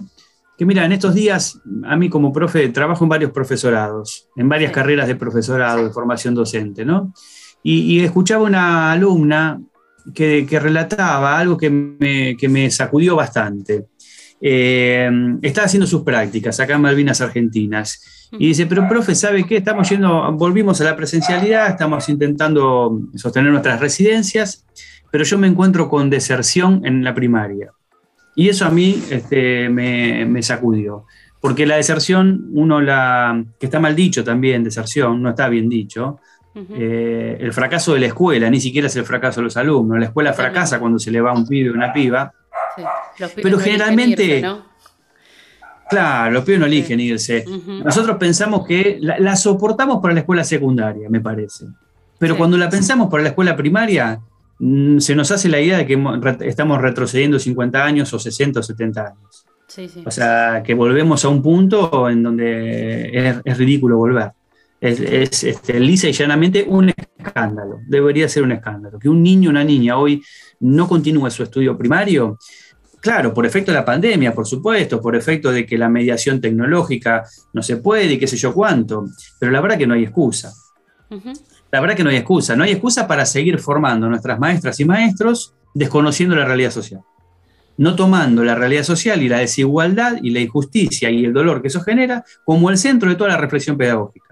[0.58, 4.72] que, mira, en estos días, a mí como profe, trabajo en varios profesorados, en varias
[4.72, 7.12] carreras de profesorado, de formación docente, ¿no?
[7.62, 9.60] Y, escuchaba una alumna
[10.14, 13.86] que, relataba algo que me, sacudió bastante.
[14.40, 15.10] Eh,
[15.42, 19.56] estaba haciendo sus prácticas acá en Malvinas Argentinas y dice, pero profe, ¿sabe qué?
[19.56, 24.64] Estamos yendo, volvimos a la presencialidad, estamos intentando sostener nuestras residencias,
[25.10, 27.72] pero yo me encuentro con deserción en la primaria.
[28.36, 31.06] Y eso a mí este, me, sacudió.
[31.40, 33.44] Porque la deserción, uno la.
[33.58, 36.20] que está mal dicho también, deserción, no está bien dicho.
[36.54, 39.98] Eh, el fracaso de la escuela, ni siquiera es el fracaso de los alumnos.
[39.98, 42.32] La escuela fracasa cuando se le va un pibe o una piba.
[43.42, 44.42] Pero generalmente.
[45.90, 47.44] Claro, los pibes no eligen irse.
[47.84, 51.66] Nosotros pensamos que la, soportamos para la escuela secundaria, me parece.
[52.18, 54.20] Pero cuando la pensamos para la escuela primaria,
[54.58, 55.98] mm, se nos hace la idea de que
[56.42, 59.46] estamos retrocediendo 50 años o 60 o 70 años.
[60.04, 64.32] O sea, que volvemos a un punto en donde es, ridículo volver.
[64.80, 67.80] Es, este, lisa y llanamente un escándalo.
[67.86, 68.98] Debería ser un escándalo.
[68.98, 70.22] Que un niño o una niña hoy
[70.60, 72.38] no continúe su estudio primario
[73.00, 77.24] Claro, por efecto de la pandemia, por supuesto, por efecto de que la mediación tecnológica
[77.54, 79.06] no se puede y qué sé yo cuánto,
[79.38, 80.52] pero la verdad que no hay excusa.
[81.72, 84.78] La verdad que no hay excusa, no hay excusa para seguir formando a nuestras maestras
[84.80, 87.00] y maestros desconociendo la realidad social,
[87.78, 91.68] no tomando la realidad social y la desigualdad y la injusticia y el dolor que
[91.68, 94.29] eso genera como el centro de toda la reflexión pedagógica.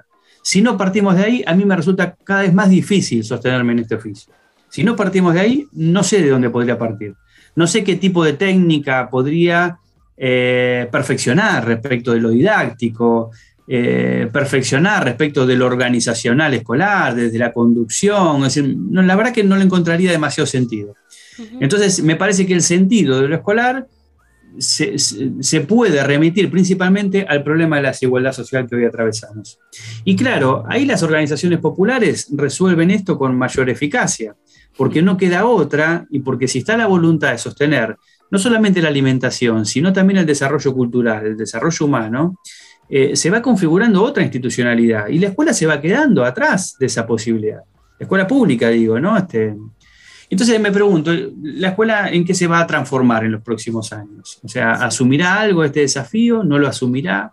[0.48, 3.80] Si no partimos de ahí, a mí me resulta cada vez más difícil sostenerme en
[3.80, 4.32] este oficio.
[4.70, 7.14] Si no partimos de ahí, no sé de dónde podría partir.
[7.54, 9.76] No sé qué tipo de técnica podría
[10.16, 13.30] eh, perfeccionar respecto de lo didáctico,
[13.66, 18.38] eh, perfeccionar respecto de lo organizacional escolar, desde la conducción.
[18.38, 20.94] Es decir, no, la verdad que no le encontraría demasiado sentido.
[21.60, 23.86] Entonces, me parece que el sentido de lo escolar
[24.58, 29.58] se, puede remitir principalmente al problema de la desigualdad social que hoy atravesamos.
[30.04, 34.34] Y claro, ahí las organizaciones populares resuelven esto con mayor eficacia
[34.76, 37.96] porque no queda otra y porque si está la voluntad de sostener
[38.30, 42.38] no solamente la alimentación, sino también el desarrollo cultural, el desarrollo humano,
[42.88, 47.06] eh, se va configurando otra institucionalidad y la escuela se va quedando atrás de esa
[47.06, 47.62] posibilidad.
[47.98, 49.16] La escuela pública, digo, ¿no?
[49.16, 49.56] Este,
[50.30, 51.10] entonces me pregunto,
[51.42, 54.38] ¿la escuela en qué se va a transformar en los próximos años?
[54.42, 56.42] O sea, ¿asumirá algo este desafío?
[56.44, 57.32] ¿No lo asumirá?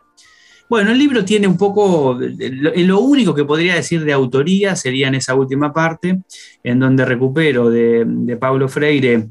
[0.69, 5.15] Bueno, el libro tiene un poco, lo único que podría decir de autoría sería en
[5.15, 6.21] esa última parte,
[6.63, 9.27] en donde recupero de, Pablo Freire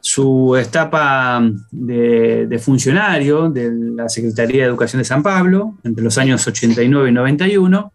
[0.00, 6.18] su etapa de, de, funcionario de la Secretaría de Educación de San Pablo entre los
[6.18, 7.92] años 89 y 91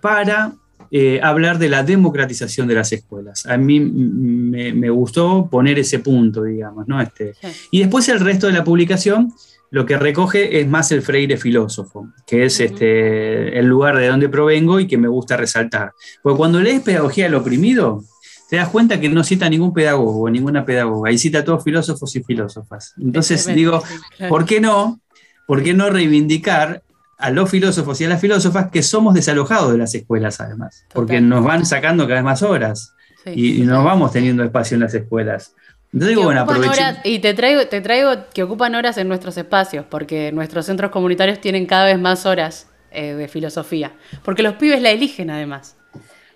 [0.00, 0.54] para
[0.94, 3.46] eh, hablar de la democratización de las escuelas.
[3.46, 7.00] A mí me, me gustó poner ese punto, digamos, ¿no?
[7.00, 7.32] Este,
[7.70, 9.32] Y después el resto de la publicación
[9.70, 14.28] lo que recoge es más el Freire filósofo, que es este, el lugar de donde
[14.28, 15.92] provengo y que me gusta resaltar.
[16.22, 18.04] Porque cuando lees Pedagogía del Oprimido,
[18.50, 22.14] te das cuenta que no cita ningún pedagogo, ninguna pedagoga, y cita a todos filósofos
[22.16, 22.92] y filósofas.
[23.00, 23.82] Entonces digo,
[24.28, 25.00] ¿por qué no?
[25.46, 26.82] ¿Por qué no reivindicar
[27.22, 30.84] a los filósofos y a las filósofas que somos desalojados de las escuelas además?
[30.92, 32.94] Porque nos van sacando cada vez más horas
[33.26, 35.54] y, y nos vamos teniendo espacio en las escuelas.
[35.92, 39.84] Entonces digo, bueno, horas, y te traigo, te traigo que ocupan horas en nuestros espacios,
[39.90, 43.92] porque nuestros centros comunitarios tienen cada vez más horas eh, de filosofía,
[44.24, 45.76] porque los pibes la eligen además.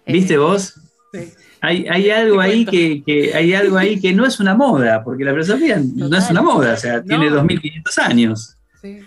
[0.06, 0.74] ¿Viste Eh, vos?
[1.12, 1.32] Sí.
[1.62, 5.24] Hay, hay algo ahí que, que- hay algo ahí que no es una moda, porque
[5.24, 8.55] la filosofía no es una moda, o sea, tiene 2500 años.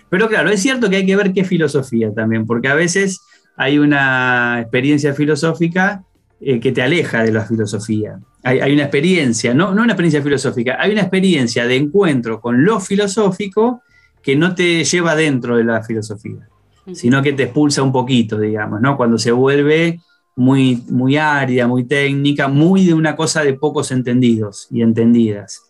[0.08, 3.20] Pero claro, es cierto que hay que ver qué filosofía también, porque a veces
[3.56, 6.04] hay una experiencia filosófica
[6.40, 8.18] eh, que te aleja de la filosofía.
[8.42, 12.64] Hay, hay una experiencia, no, no una experiencia filosófica, hay una experiencia de encuentro con
[12.64, 13.82] lo filosófico
[14.22, 16.48] que no te lleva dentro de la filosofía,
[16.92, 18.96] sino que te expulsa un poquito, digamos, ¿no?
[18.96, 20.00] Cuando se vuelve
[20.36, 25.62] muy, muy árida, muy técnica, muy de una cosa de pocos entendidos y entendidas.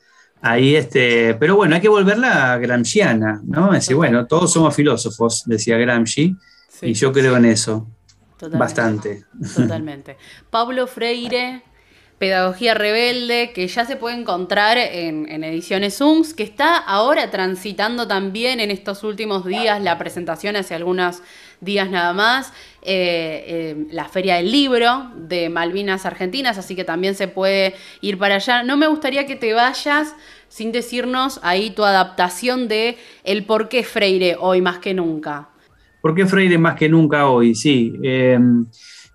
[0.43, 3.68] Ahí este, pero bueno, hay que volverla gramsciana, ¿no?
[3.74, 6.34] Es decir, bueno, todos somos filósofos, decía Gramsci,
[6.82, 7.86] y yo creo en eso.
[8.38, 8.59] Totalmente.
[8.59, 9.24] Bastante.
[9.55, 10.16] Totalmente.
[10.51, 11.62] Pablo Freire,
[12.18, 18.09] Pedagogía Rebelde, que ya se puede encontrar en, en ediciones Zooms, que está ahora transitando
[18.09, 21.22] también en estos últimos días la presentación hace algunos
[21.61, 22.52] días nada más,
[22.82, 28.18] eh, eh, la Feria del Libro de Malvinas Argentinas, así que también se puede ir
[28.18, 28.62] para allá.
[28.62, 30.14] No me gustaría que te vayas
[30.48, 35.48] sin decirnos ahí tu adaptación de el por qué Freire hoy más que nunca.
[36.00, 37.54] ¿Por qué Freire más que nunca hoy?
[37.54, 37.92] Sí.
[38.02, 38.38] eh,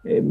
[0.03, 0.21] eh,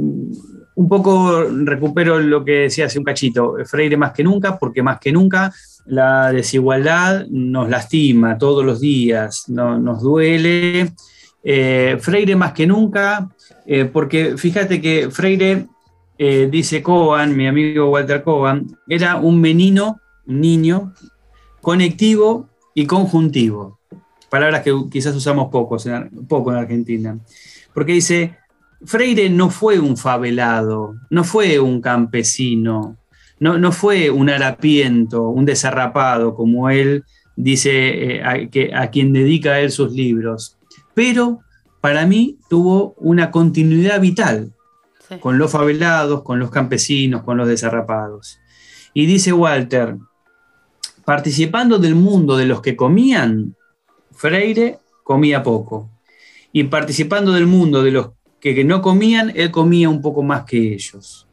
[0.77, 3.55] un poco recupero lo que decía hace un cachito.
[3.65, 5.53] Freire más que nunca, porque más que nunca
[5.87, 10.93] la desigualdad nos lastima todos los días, no- nos duele.
[11.45, 13.29] Eh, Freire más que nunca,
[13.67, 15.67] eh, porque fíjate que Freire,
[16.17, 20.95] eh, dice Coban, mi amigo Walter Coban, era un menino, un niño,
[21.61, 23.79] conectivo y conjuntivo
[24.35, 27.17] palabras que quizás usamos poco en Argentina.
[27.73, 28.37] Porque dice,
[28.85, 32.97] Freire no fue un favelado, no fue un campesino,
[33.39, 37.05] no, no fue un harapiento, un desarrapado, como él
[37.37, 40.59] dice a, a quien dedica él sus libros.
[40.95, 41.41] Pero
[41.81, 44.53] para mí tuvo una continuidad vital
[45.21, 48.39] con los favelados, con los campesinos, con los desarrapados.
[48.95, 49.97] Y dice Walter,
[51.05, 53.55] participando del mundo de los que comían,
[54.13, 55.91] Freire comía poco.
[56.53, 60.45] Y participando del mundo de los que, que no comían, él comía un poco más
[60.45, 61.27] que ellos.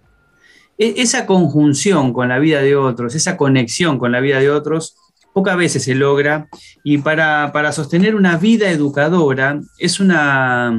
[0.77, 4.95] E- esa conjunción con la vida de otros, esa conexión con la vida de otros,
[5.33, 6.47] pocas veces se logra.
[6.83, 10.77] Y para, para sostener una vida educadora es una,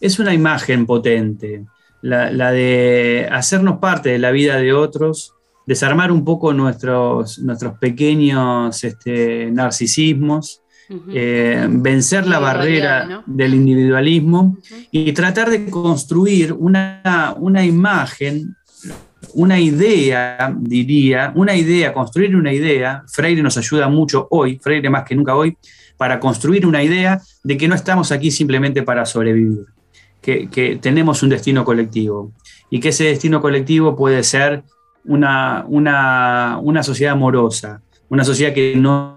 [0.00, 1.64] es una imagen potente,
[2.02, 5.34] la, la de hacernos parte de la vida de otros,
[5.66, 10.60] desarmar un poco nuestros, nuestros pequeños este, narcisismos,
[11.12, 13.22] eh, vencer la barrera ¿no?
[13.26, 14.58] del individualismo
[14.90, 18.54] y tratar de construir una, una imagen,
[19.34, 23.02] una idea, diría, una idea, construir una idea.
[23.06, 25.56] Freire nos ayuda mucho hoy, Freire más que nunca hoy,
[25.96, 29.66] para construir una idea de que no estamos aquí simplemente para sobrevivir,
[30.20, 32.32] que, tenemos un destino colectivo
[32.70, 34.64] y que ese destino colectivo puede ser
[35.04, 39.14] una, una, una sociedad amorosa, una sociedad que no,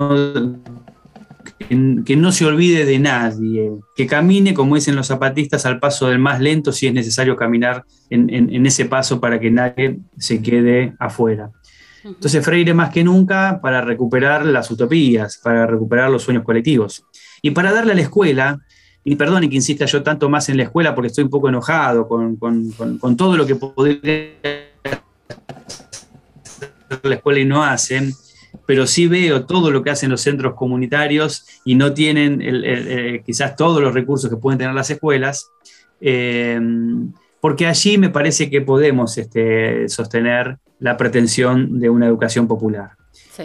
[1.60, 6.08] que, que no se olvide de nadie, que camine, como dicen los zapatistas, al paso
[6.08, 10.00] del más lento si es necesario caminar en, en- en ese paso para que nadie
[10.18, 11.52] se quede afuera.
[12.04, 17.04] Entonces Freire más que nunca para recuperar las utopías, para recuperar los sueños colectivos
[17.42, 18.60] y para darle a la escuela,
[19.04, 22.08] y perdone que insista yo tanto más en la escuela porque estoy un poco enojado
[22.08, 24.32] con, con- con- con todo lo que podría
[24.84, 25.02] hacer
[27.04, 28.12] la escuela y no hacen,
[28.68, 32.88] pero sí veo todo lo que hacen los centros comunitarios y no tienen el- el-
[32.88, 35.50] eh, quizás todos los recursos que pueden tener las escuelas,
[36.02, 36.60] eh,
[37.42, 42.92] porque allí me parece que podemos este, sostener la pretensión de una educación popular.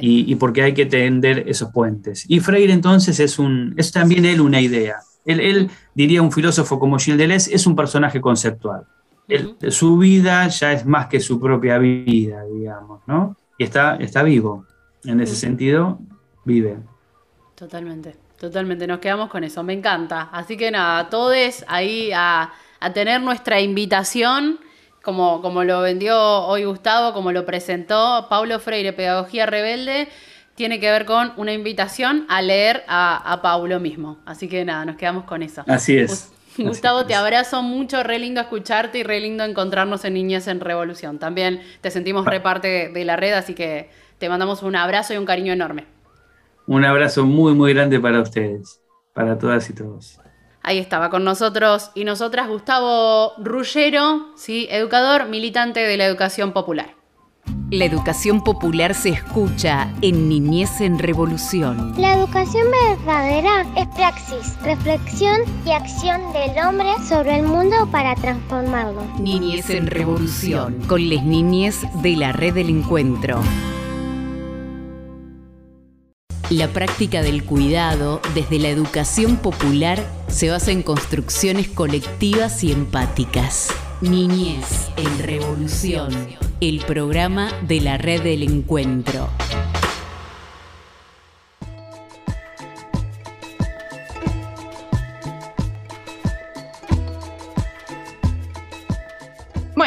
[0.01, 2.25] Y, y porque hay que tender esos puentes.
[2.29, 4.97] Y Freire entonces es, un, es también él una idea.
[5.25, 8.85] Él, él, diría un filósofo como Gilles Deleuze, es un personaje conceptual.
[9.29, 13.37] Él- su vida ya es más que su propia vida, digamos, ¿no?
[13.59, 14.65] Y está, está vivo.
[15.05, 15.99] En ese sentido,
[16.45, 16.79] vive.
[17.55, 20.29] Totalmente, totalmente, nos quedamos con eso, me encanta.
[20.33, 24.59] Así que nada, todos ahí a, a tener nuestra invitación,
[25.03, 30.09] como, como lo vendió hoy Gustavo, como lo presentó Paulo Freire, Pedagogía Rebelde,
[30.55, 34.19] tiene que ver con una invitación a leer a, a Paulo mismo.
[34.27, 35.65] Así que nada, nos quedamos con eso.
[35.67, 36.33] Así es.
[36.59, 41.19] Gustavo, te abrazo mucho, re lindo escucharte y re lindo encontrarnos en Niñez en Revolución.
[41.19, 43.91] También te sentimos re parte de la red, así que
[44.23, 45.85] te mandamos un abrazo y un cariño enorme.
[46.69, 48.81] Un abrazo muy, muy grande para ustedes,
[49.13, 50.21] para todas y todos.
[50.63, 54.69] Ahí estaba con nosotros y nosotras Gustavo Rullero, ¿sí?
[54.71, 56.95] educador militante de la educación popular.
[57.73, 61.93] La educación popular se escucha en Niñez en Revolución.
[62.01, 69.03] La educación verdadera es praxis, reflexión y acción del hombre sobre el mundo para transformarlo.
[69.19, 73.41] Niñez en Revolución, con les niñez de la red del encuentro.
[76.53, 83.71] La práctica del cuidado desde la educación popular se basa en construcciones colectivas y empáticas.
[84.03, 86.13] Niñez en Revolución,
[86.61, 89.31] el programa de la red del encuentro.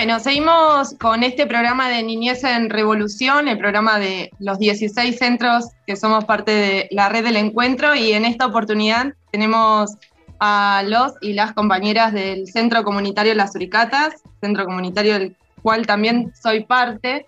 [0.05, 5.69] Bueno, seguimos con este programa de Niñez en Revolución, el programa de los 16 centros
[5.87, 7.95] que somos parte de la red del encuentro.
[7.95, 9.95] Y en esta oportunidad tenemos
[10.39, 16.31] a los y las compañeras del Centro Comunitario Las Uricatas, centro comunitario del cual también
[16.39, 17.25] soy parte,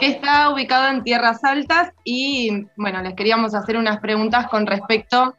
[0.00, 1.92] que está ubicado en Tierras Altas.
[2.02, 5.36] Y bueno, les queríamos hacer unas preguntas con respecto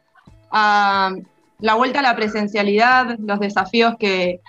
[0.52, 1.10] a
[1.58, 4.40] la vuelta a la presencialidad, los desafíos que,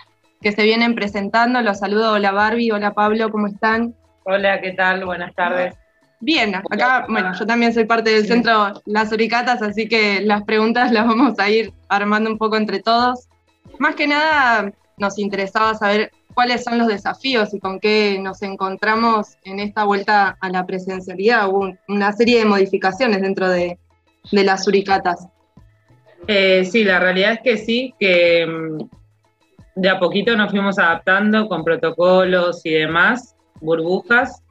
[0.41, 1.61] que se vienen presentando.
[1.61, 3.95] Los saludo, hola Barbie, hola Pablo, ¿cómo están?
[4.23, 5.05] Hola, ¿qué tal?
[5.05, 5.75] Buenas tardes.
[6.21, 10.91] Bien, acá, bueno, yo también soy parte del centro Las Uricatas, así que las preguntas
[10.91, 13.27] las vamos a ir armando un poco entre todos.
[13.77, 19.37] Más que nada nos interesaba saber cuáles son los desafíos y con qué nos encontramos
[19.45, 21.47] en esta vuelta a la presencialidad.
[21.49, 23.79] Hubo una serie de modificaciones dentro de,
[24.31, 25.27] de las Uricatas.
[26.27, 28.98] Eh, sí, la realidad es que sí, que mm,
[29.79, 34.43] de a poquito nos fuimos adaptando con protocolos y demás, burbujas.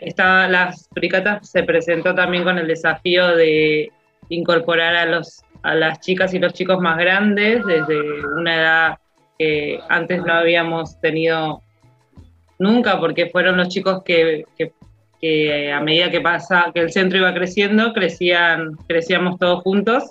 [0.00, 3.92] Esta, las Uricatas se presentó también con el desafío de
[4.28, 8.98] incorporar a, los, a las chicas y los chicos más grandes desde una edad
[9.38, 11.62] que antes no habíamos tenido
[12.58, 14.44] nunca, porque fueron los chicos que,
[15.20, 20.10] que, a medida que pasa, que el centro iba creciendo, crecían, crecíamos todos juntos.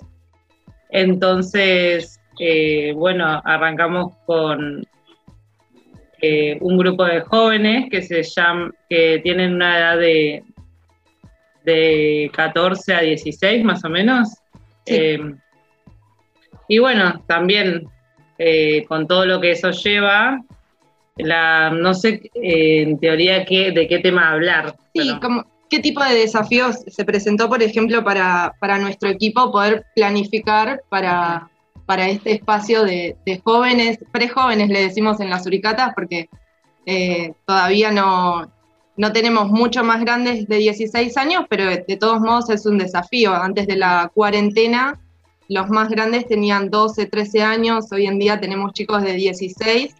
[0.90, 4.82] Entonces, eh, bueno, arrancamos con
[6.22, 10.42] eh, un grupo de jóvenes que se llaman, que tienen una edad de,
[11.64, 14.38] de 14 a 16 más o menos.
[14.86, 15.20] Eh,
[16.66, 17.86] y bueno, también
[18.38, 20.40] eh, con todo lo que eso lleva,
[21.18, 24.76] la, no sé en teoría qué, de qué tema hablar.
[24.94, 29.84] Sí, como, ¿qué tipo de desafíos se presentó, por ejemplo, para, para nuestro equipo poder
[29.94, 31.49] planificar para,
[31.90, 36.28] para este espacio de, de jóvenes, prejóvenes le decimos en las Uricatas, porque
[36.86, 38.48] eh, todavía no,
[38.96, 42.78] no tenemos mucho más grandes de 16 años, pero de, de todos modos es un
[42.78, 43.34] desafío.
[43.34, 45.00] Antes de la cuarentena,
[45.48, 49.92] los más grandes tenían 12, 13 años, hoy en día tenemos chicos de 16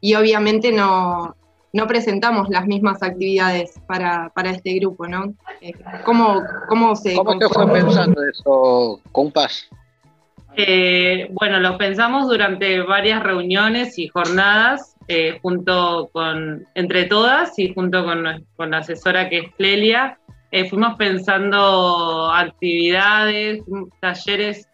[0.00, 1.36] y obviamente no,
[1.72, 5.32] no presentamos las mismas actividades para, para este grupo, ¿no?
[5.60, 5.74] Eh,
[6.04, 7.14] ¿Cómo, cómo se...
[7.14, 9.68] ¿Cómo te fue pensando eso, compas?
[10.56, 17.74] Eh, bueno, lo pensamos durante varias reuniones y jornadas, eh, junto con, entre todas y
[17.74, 20.18] junto con, con la asesora que es Clelia,
[20.52, 23.62] eh, fuimos pensando actividades,
[24.00, 24.68] talleres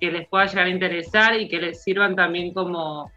[0.00, 3.10] que les pueda llegar a interesar y que les sirvan también como,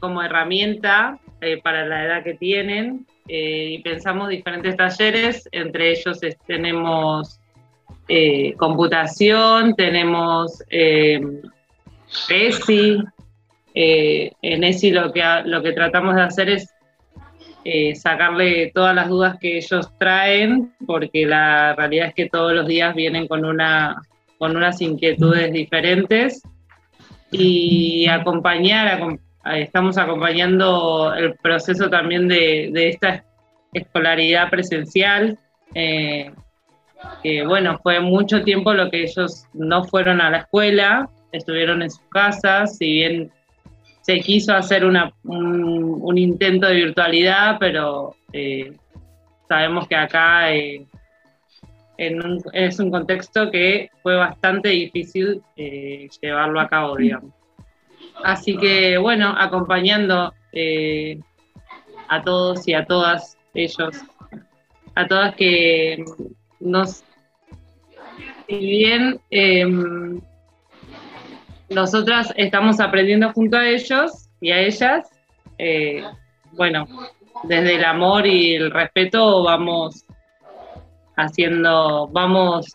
[0.00, 3.06] como herramienta eh, para la edad que tienen.
[3.28, 7.38] Eh, y pensamos diferentes talleres, entre ellos tenemos
[8.14, 10.62] eh, computación, tenemos
[12.28, 12.98] ESI.
[13.74, 16.68] en ESI lo que, lo que tratamos de hacer es
[17.94, 22.94] sacarle todas las dudas que ellos traen, porque la realidad es que todos los días
[22.94, 24.02] vienen con, una,
[24.36, 26.42] con unas inquietudes diferentes
[27.30, 29.00] y acompañar,
[29.54, 33.24] estamos acompañando el proceso también de, de esta
[33.72, 35.38] escolaridad presencial,
[35.74, 36.30] eh,
[37.22, 41.90] que bueno, fue mucho tiempo lo que ellos no fueron a la escuela, estuvieron en
[41.90, 43.30] sus casas, si bien
[44.02, 48.72] se quiso hacer un, intento de virtualidad, pero eh,
[49.48, 50.84] sabemos que acá eh,
[51.96, 57.32] es un contexto que fue bastante difícil eh, llevarlo a cabo, digamos.
[58.24, 60.34] Así que bueno, acompañando
[62.08, 64.02] a todos y a todas ellos,
[64.94, 66.04] a todas que
[66.62, 67.04] nos,
[68.48, 70.20] bien em,
[71.68, 75.08] nosotras estamos aprendiendo junto a ellos y a ellas,
[75.58, 76.04] eh,
[76.52, 76.86] bueno,
[77.44, 80.04] desde el amor y el respeto vamos
[81.16, 82.66] haciendo, vamos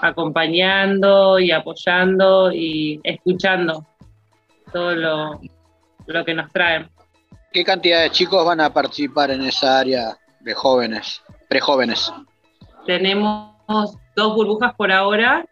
[0.00, 3.86] acompañando y apoyando y escuchando
[4.72, 5.40] todo lo,
[6.06, 6.88] lo que nos traen.
[7.52, 12.12] ¿Qué cantidad de chicos van a participar en esa área de jóvenes, prejóvenes?
[12.86, 13.50] Tenemos
[14.14, 15.44] dos burbujas por ahora,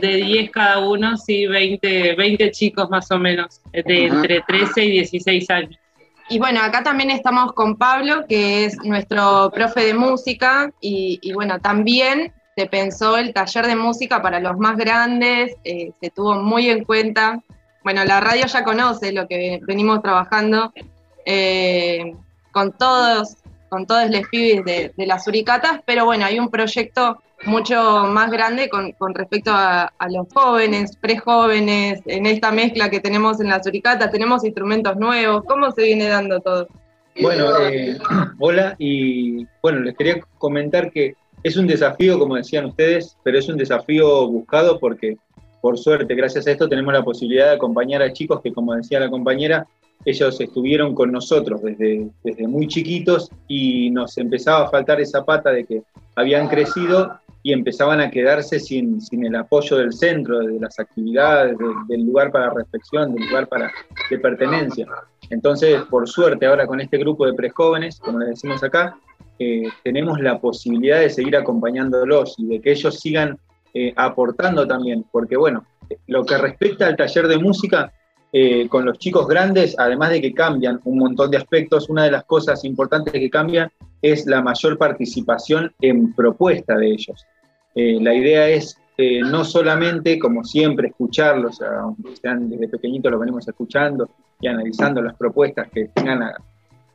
[0.00, 4.90] de 10 cada uno, sí, 20, 20 chicos más o menos, de entre 13 y
[4.92, 5.78] 16 años.
[6.28, 11.58] Y bueno, acá también estamos con Pablo, que es nuestro profe de música, y, bueno,
[11.60, 16.68] también se pensó el taller de música para los más grandes, eh, se tuvo muy
[16.68, 17.42] en cuenta.
[17.82, 20.72] Bueno, la radio ya conoce lo que venimos trabajando
[21.24, 22.14] eh,
[22.52, 23.36] con todos,
[23.72, 28.68] con todos los pibes de, las Uricatas, pero bueno, hay un proyecto mucho más grande
[28.68, 34.44] con, respecto a, los jóvenes, prejóvenes, en esta mezcla que tenemos en la Suricata, tenemos
[34.44, 36.68] instrumentos nuevos, ¿cómo se viene dando todo?
[37.18, 37.96] Bueno, eh,
[38.38, 43.48] hola y bueno, les quería comentar que es un desafío, como decían ustedes, pero es
[43.48, 45.16] un desafío buscado porque
[45.62, 48.98] por suerte, gracias a esto, tenemos la posibilidad de acompañar a chicos que, como decía
[48.98, 49.64] la compañera,
[50.04, 55.52] ellos estuvieron con nosotros desde, desde muy chiquitos y nos empezaba a faltar esa pata
[55.52, 55.82] de que
[56.16, 57.12] habían crecido
[57.44, 61.56] y empezaban a quedarse sin, sin el apoyo del centro, de las actividades,
[61.88, 63.70] del lugar para reflexión, del lugar para,
[64.10, 64.88] de pertenencia.
[65.30, 68.96] Entonces, por suerte, ahora con este grupo de prejóvenes, como les decimos acá,
[69.38, 73.38] eh, tenemos la posibilidad de seguir acompañándolos y de que ellos sigan
[73.74, 75.64] eh, aportando también, porque bueno,
[76.06, 77.92] lo que respecta al taller de música,
[78.32, 82.10] eh, con los chicos grandes, además de que cambian un montón de aspectos, una de
[82.10, 83.70] las cosas importantes que cambian
[84.00, 87.24] es la mayor participación en propuesta de ellos.
[87.74, 88.76] Eh, la idea es
[89.24, 94.08] no solamente, como siempre, escucharlos, aunque sean desde pequeñitos lo venimos escuchando
[94.40, 96.22] y analizando las propuestas que tengan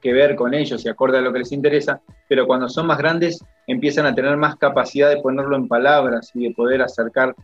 [0.01, 2.97] que ver con ellos y acorde a lo que les interesa, pero cuando son más
[2.97, 7.35] grandes empiezan a tener más capacidad de ponerlo en palabras y de poder acercar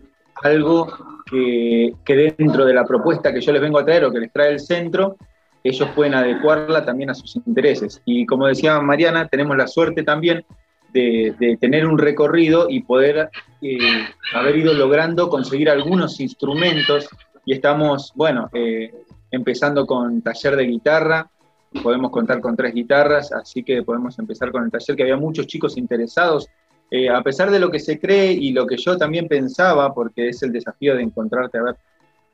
[0.44, 0.92] algo
[1.30, 4.32] que, que dentro de la propuesta que yo les vengo a traer o que les
[4.32, 5.18] trae el centro,
[5.64, 8.02] ellos pueden adecuarla también a sus intereses.
[8.06, 10.46] Y como decía Mariana, tenemos la suerte también
[10.94, 13.30] de, tener un recorrido y poder
[13.62, 13.78] eh,
[14.34, 17.10] haber ido logrando conseguir algunos instrumentos
[17.46, 18.94] y estamos, bueno, eh,
[19.32, 21.30] empezando con taller de guitarra,
[21.82, 25.48] podemos contar con tres guitarras, así que podemos empezar con el taller, que había muchos
[25.48, 26.48] chicos interesados,
[26.92, 30.30] eh, a pesar de lo que se cree y lo que yo también pensaba, porque
[30.30, 31.76] es el desafío de encontrarte a ver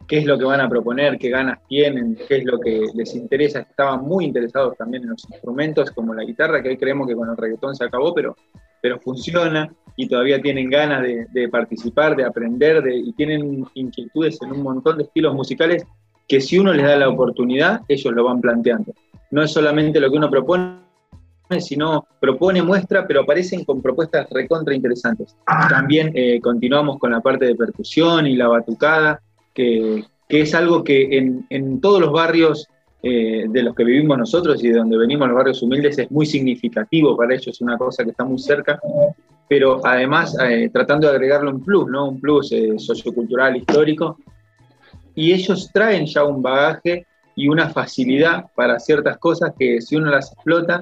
[0.07, 3.15] qué es lo que van a proponer, qué ganas tienen, qué es lo que les
[3.15, 3.59] interesa.
[3.59, 7.29] Estaban muy interesados también en los instrumentos como la guitarra, que hoy creemos que con
[7.29, 8.35] el reggaetón se acabó, pero,
[8.81, 14.53] pero funciona y todavía tienen ganas de, participar, de aprender de, y tienen inquietudes en
[14.53, 15.85] un montón de estilos musicales
[16.27, 18.93] que si uno les da la oportunidad, ellos lo van planteando.
[19.31, 20.79] No es solamente lo que uno propone,
[21.59, 25.35] sino propone, muestra, pero aparecen con propuestas recontra interesantes.
[25.69, 29.21] También eh, continuamos con la parte de percusión y la batucada,
[29.53, 31.17] que, es algo que
[31.49, 32.67] en, todos los barrios
[33.01, 36.25] eh, de los que vivimos nosotros y de donde venimos los barrios humildes es muy
[36.25, 38.79] significativo para ellos, es una cosa que está muy cerca,
[39.47, 42.09] pero además eh, tratando de agregarlo un plus, ¿no?
[42.09, 44.17] un plus sociocultural, histórico,
[45.15, 47.07] y ellos traen ya un bagaje
[47.39, 50.81] y una facilidad para ciertas cosas que si uno las explota,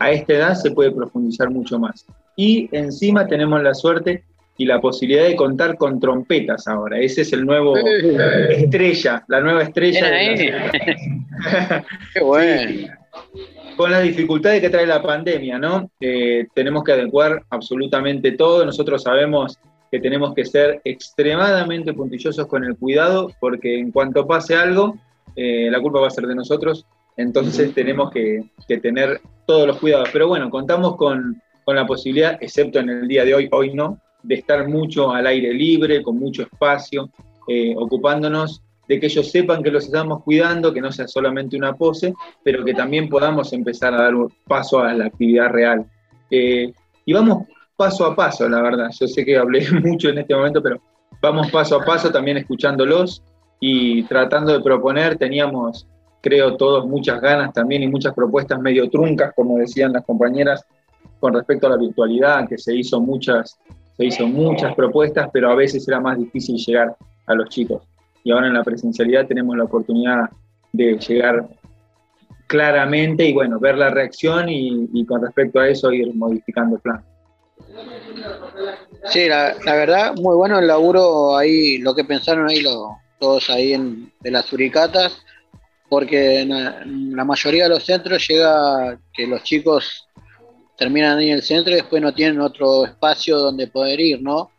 [0.00, 2.04] a esta edad se puede profundizar mucho más.
[2.36, 4.24] Y encima tenemos la suerte
[4.58, 6.98] y la posibilidad de contar con trompetas ahora.
[6.98, 10.10] Ese es el nuevo estrella, la nueva estrella.
[12.12, 12.88] Qué bueno.
[13.76, 15.88] Con las dificultades que trae la pandemia, ¿no?
[16.00, 18.66] Eh, tenemos que adecuar absolutamente todo.
[18.66, 19.60] Nosotros sabemos
[19.92, 24.98] que tenemos que ser extremadamente puntillosos con el cuidado, porque en cuanto pase algo,
[25.36, 26.86] eh, la culpa va a ser de nosotros.
[27.16, 30.08] Entonces tenemos que, que, tener todos los cuidados.
[30.12, 33.98] Pero bueno, contamos con, con la posibilidad, excepto en el día de hoy, hoy no,
[34.22, 37.10] de estar mucho al aire libre, con mucho espacio,
[37.46, 41.74] eh, ocupándonos de que ellos sepan que los estamos cuidando, que no sea solamente una
[41.74, 42.12] pose,
[42.42, 45.86] pero que también podamos empezar a dar un paso a la actividad real.
[46.30, 46.72] Eh,
[47.04, 47.46] y vamos
[47.76, 48.90] paso a paso, la verdad.
[48.98, 50.80] Yo sé que hablé mucho en este momento, pero
[51.22, 53.22] vamos paso a paso también escuchándolos
[53.60, 55.16] y tratando de proponer.
[55.16, 55.86] Teníamos,
[56.20, 60.64] creo, todos muchas ganas también y muchas propuestas medio truncas, como decían las compañeras,
[61.20, 63.58] con respecto a la virtualidad, que se hizo muchas
[63.96, 66.96] se hizo muchas propuestas, pero a veces era más difícil llegar
[67.26, 67.82] a los chicos.
[68.24, 70.30] Y ahora en la presencialidad tenemos la oportunidad
[70.72, 71.48] de llegar
[72.46, 77.04] claramente y bueno, ver la reacción y, con respecto a eso ir modificando el plan.
[79.04, 82.88] Sí, la, verdad, muy bueno el laburo ahí, lo que pensaron ahí los,
[83.24, 85.16] todos ahí en, de las suricatas,
[85.88, 90.06] porque en la, mayoría de los centros llega que los chicos
[90.76, 94.50] terminan ahí en el centro y después no tienen otro espacio donde poder ir, ¿no?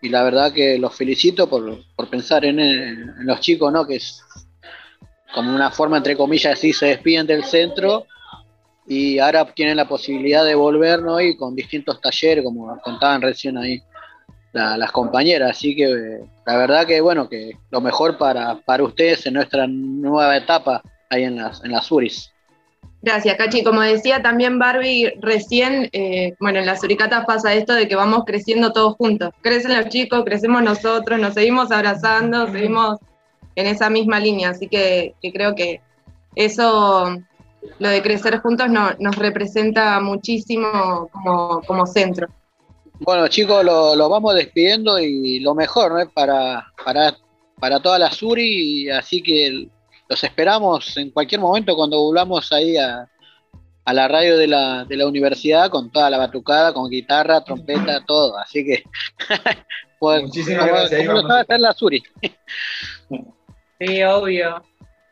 [0.00, 3.86] Y la verdad que los felicito por, pensar en, en, los chicos, ¿no?
[3.86, 4.22] Que es
[5.34, 8.06] como una forma, entre comillas, así se despiden del centro
[8.86, 11.20] y ahora tienen la posibilidad de volver, ¿no?
[11.20, 13.82] Y con distintos talleres, como contaban recién ahí
[14.56, 15.50] las compañeras.
[15.50, 20.36] Así que la verdad que, bueno, que lo mejor para, para ustedes en nuestra nueva
[20.36, 22.32] etapa ahí en las, en las URIs.
[23.02, 23.62] Gracias, Cachi.
[23.62, 28.24] Como decía también Barbie recién, eh, bueno, en las suricatas pasa esto de que vamos
[28.24, 29.30] creciendo todos juntos.
[29.42, 32.98] Crecen los chicos, crecemos nosotros, nos seguimos abrazando, seguimos
[33.54, 34.50] en esa misma línea.
[34.50, 35.80] Así que, creo que
[36.34, 37.16] eso,
[37.78, 41.08] lo de crecer juntos, nos representa muchísimo
[41.64, 42.28] como, centro.
[43.00, 46.10] Bueno, chicos, lo, vamos despidiendo y lo mejor, ¿no?
[46.10, 47.14] Para, para,
[47.60, 49.68] para toda la Suri, así que
[50.08, 53.08] los esperamos en cualquier momento cuando volvamos ahí a,
[53.92, 58.36] la radio de la, de la universidad con toda la batucada, con guitarra, trompeta, todo.
[58.38, 58.82] Así que,
[60.00, 61.06] pues, Muchísimas gracias.
[61.06, 62.02] Como lo a hacer la Suri.
[63.78, 64.64] Sí, obvio.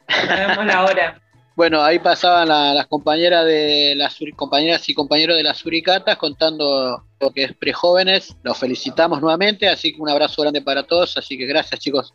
[0.08, 1.23] Sabemos la hora.
[1.56, 7.30] Bueno, ahí pasaban las compañeras de las compañeras y compañeros de las Suricatas contando lo
[7.30, 8.36] que es prejóvenes.
[8.42, 11.16] Los felicitamos nuevamente, así que un abrazo grande para todos.
[11.16, 12.12] Así que gracias, chicos.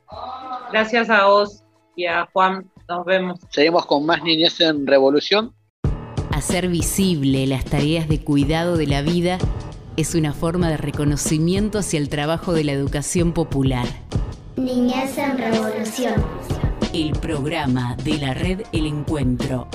[0.72, 1.64] Gracias a vos
[1.96, 2.70] y a Juan.
[2.90, 3.40] Nos vemos.
[3.50, 5.54] Seguimos con más niñez en revolución.
[6.32, 9.38] Hacer visible las tareas de cuidado de la vida
[9.96, 13.86] es una forma de reconocimiento hacia el trabajo de la educación popular.
[14.58, 16.69] Niñez en Revolución.
[16.92, 19.68] El programa de la red El Encuentro.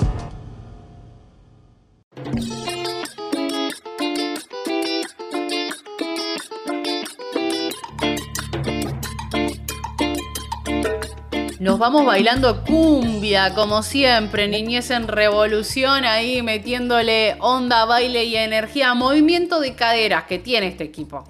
[11.59, 18.93] Nos vamos bailando cumbia, como siempre, niñez en revolución, ahí metiéndole onda, baile y energía,
[18.93, 21.23] movimiento de caderas que tiene este equipo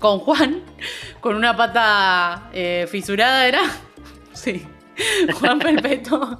[0.00, 0.62] con Juan,
[1.20, 3.60] con una pata eh, fisurada, ¿era?
[4.34, 4.66] Sí.
[5.40, 6.38] Juan Felpeto.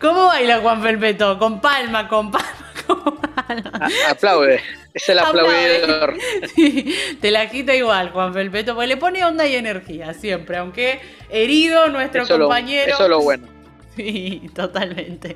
[0.00, 1.38] ¿Cómo baila Juan Felpeto?
[1.38, 2.48] Con palma, con palma,
[2.86, 3.88] con palma.
[4.08, 4.60] aplaude.
[4.92, 6.16] Es el aplaudidor.
[6.54, 11.00] Sí, te la quita igual, Juan Felpeto, porque le pone onda y energía siempre, aunque
[11.28, 12.92] herido nuestro compañero.
[12.92, 13.59] eso es lo bueno.
[13.96, 15.34] Sí, totalmente.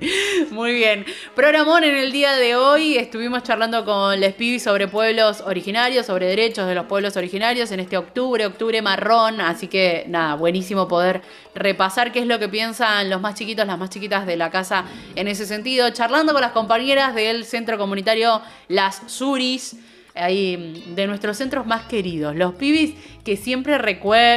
[0.51, 1.05] Muy bien.
[1.35, 6.27] Programón en el día de hoy estuvimos charlando con Les Pibis sobre pueblos originarios, sobre
[6.27, 9.41] derechos de los pueblos originarios en este octubre, octubre marrón.
[9.41, 11.23] Así que nada, buenísimo poder
[11.55, 14.85] repasar qué es lo que piensan los más chiquitos, las más chiquitas de la casa
[15.17, 15.91] en ese sentido.
[15.91, 19.77] Charlando con las compañeras del centro comunitario Las Suris
[20.15, 22.95] ahí de nuestros centros más queridos, los pibis
[23.25, 23.77] que siempre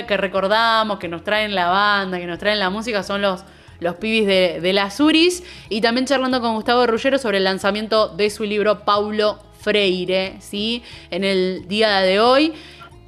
[0.07, 3.43] que recordamos, que nos traen la banda, que nos traen la música, son los
[3.79, 5.43] los pibis de, las URIs.
[5.69, 10.83] Y también charlando con Gustavo Rullero sobre el lanzamiento de su libro Paulo Freire, ¿sí?
[11.09, 12.53] En el día de hoy.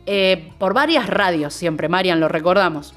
[0.06, 2.96] Eh, por varias radios siempre, Marian, lo recordamos.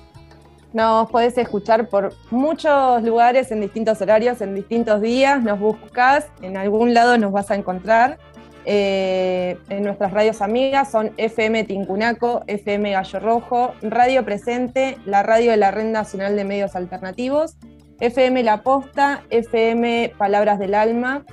[0.73, 5.43] Nos podés escuchar por muchos lugares, en distintos horarios, en distintos días.
[5.43, 8.18] Nos buscas, en algún lado nos vas a encontrar.
[8.65, 15.51] Eh, en nuestras radios amigas son FM Tincunaco, FM Gallo Rojo, Radio Presente, la radio
[15.51, 17.57] de la Red Nacional de Medios Alternativos,
[17.99, 21.25] FM La Posta, FM Palabras del Alma,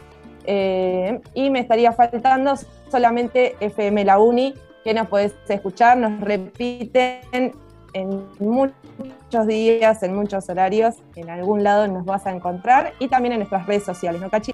[0.45, 2.55] eh, y me estaría faltando
[2.89, 7.51] solamente FM La Uni, que nos podés escuchar, nos repiten
[7.93, 13.33] en muchos días, en muchos horarios, en algún lado nos vas a encontrar, y también
[13.33, 14.53] en nuestras redes sociales, ¿no, Cachi?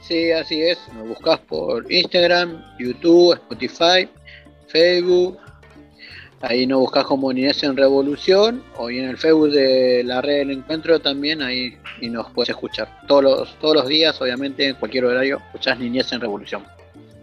[0.00, 0.78] Sí, así es.
[0.94, 4.08] Nos buscas por Instagram, YouTube, Spotify,
[4.66, 5.38] Facebook.
[6.40, 10.52] Ahí nos buscas como Niñez en Revolución o en el Facebook de la red del
[10.52, 13.00] encuentro también, ahí y nos puedes escuchar.
[13.08, 16.64] Todos los, todos los días, obviamente, en cualquier horario, escuchás Niñez en Revolución.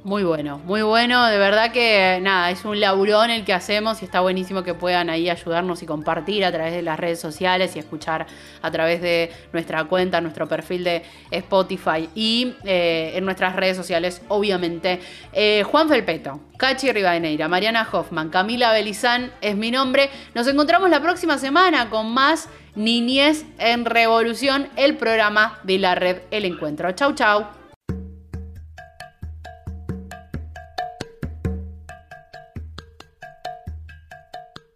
[0.06, 1.26] Muy bueno, muy bueno.
[1.26, 5.10] De verdad que nada, es un laburón el que hacemos y está buenísimo que puedan
[5.10, 8.28] ahí ayudarnos y compartir a través de las redes sociales y escuchar
[8.62, 11.02] a través de nuestra cuenta, nuestro perfil de
[11.32, 15.00] Spotify y eh, en nuestras redes sociales, obviamente.
[15.34, 20.12] Eh, Juan Felpeto, Cachi Rivadeneira, Mariana Hoffman, Camila Belizán es mi nombre.
[20.36, 26.18] Nos encontramos la próxima semana con más Niñez en Revolución, el programa de la red
[26.30, 26.92] El Encuentro.
[26.92, 27.65] Chau, chau.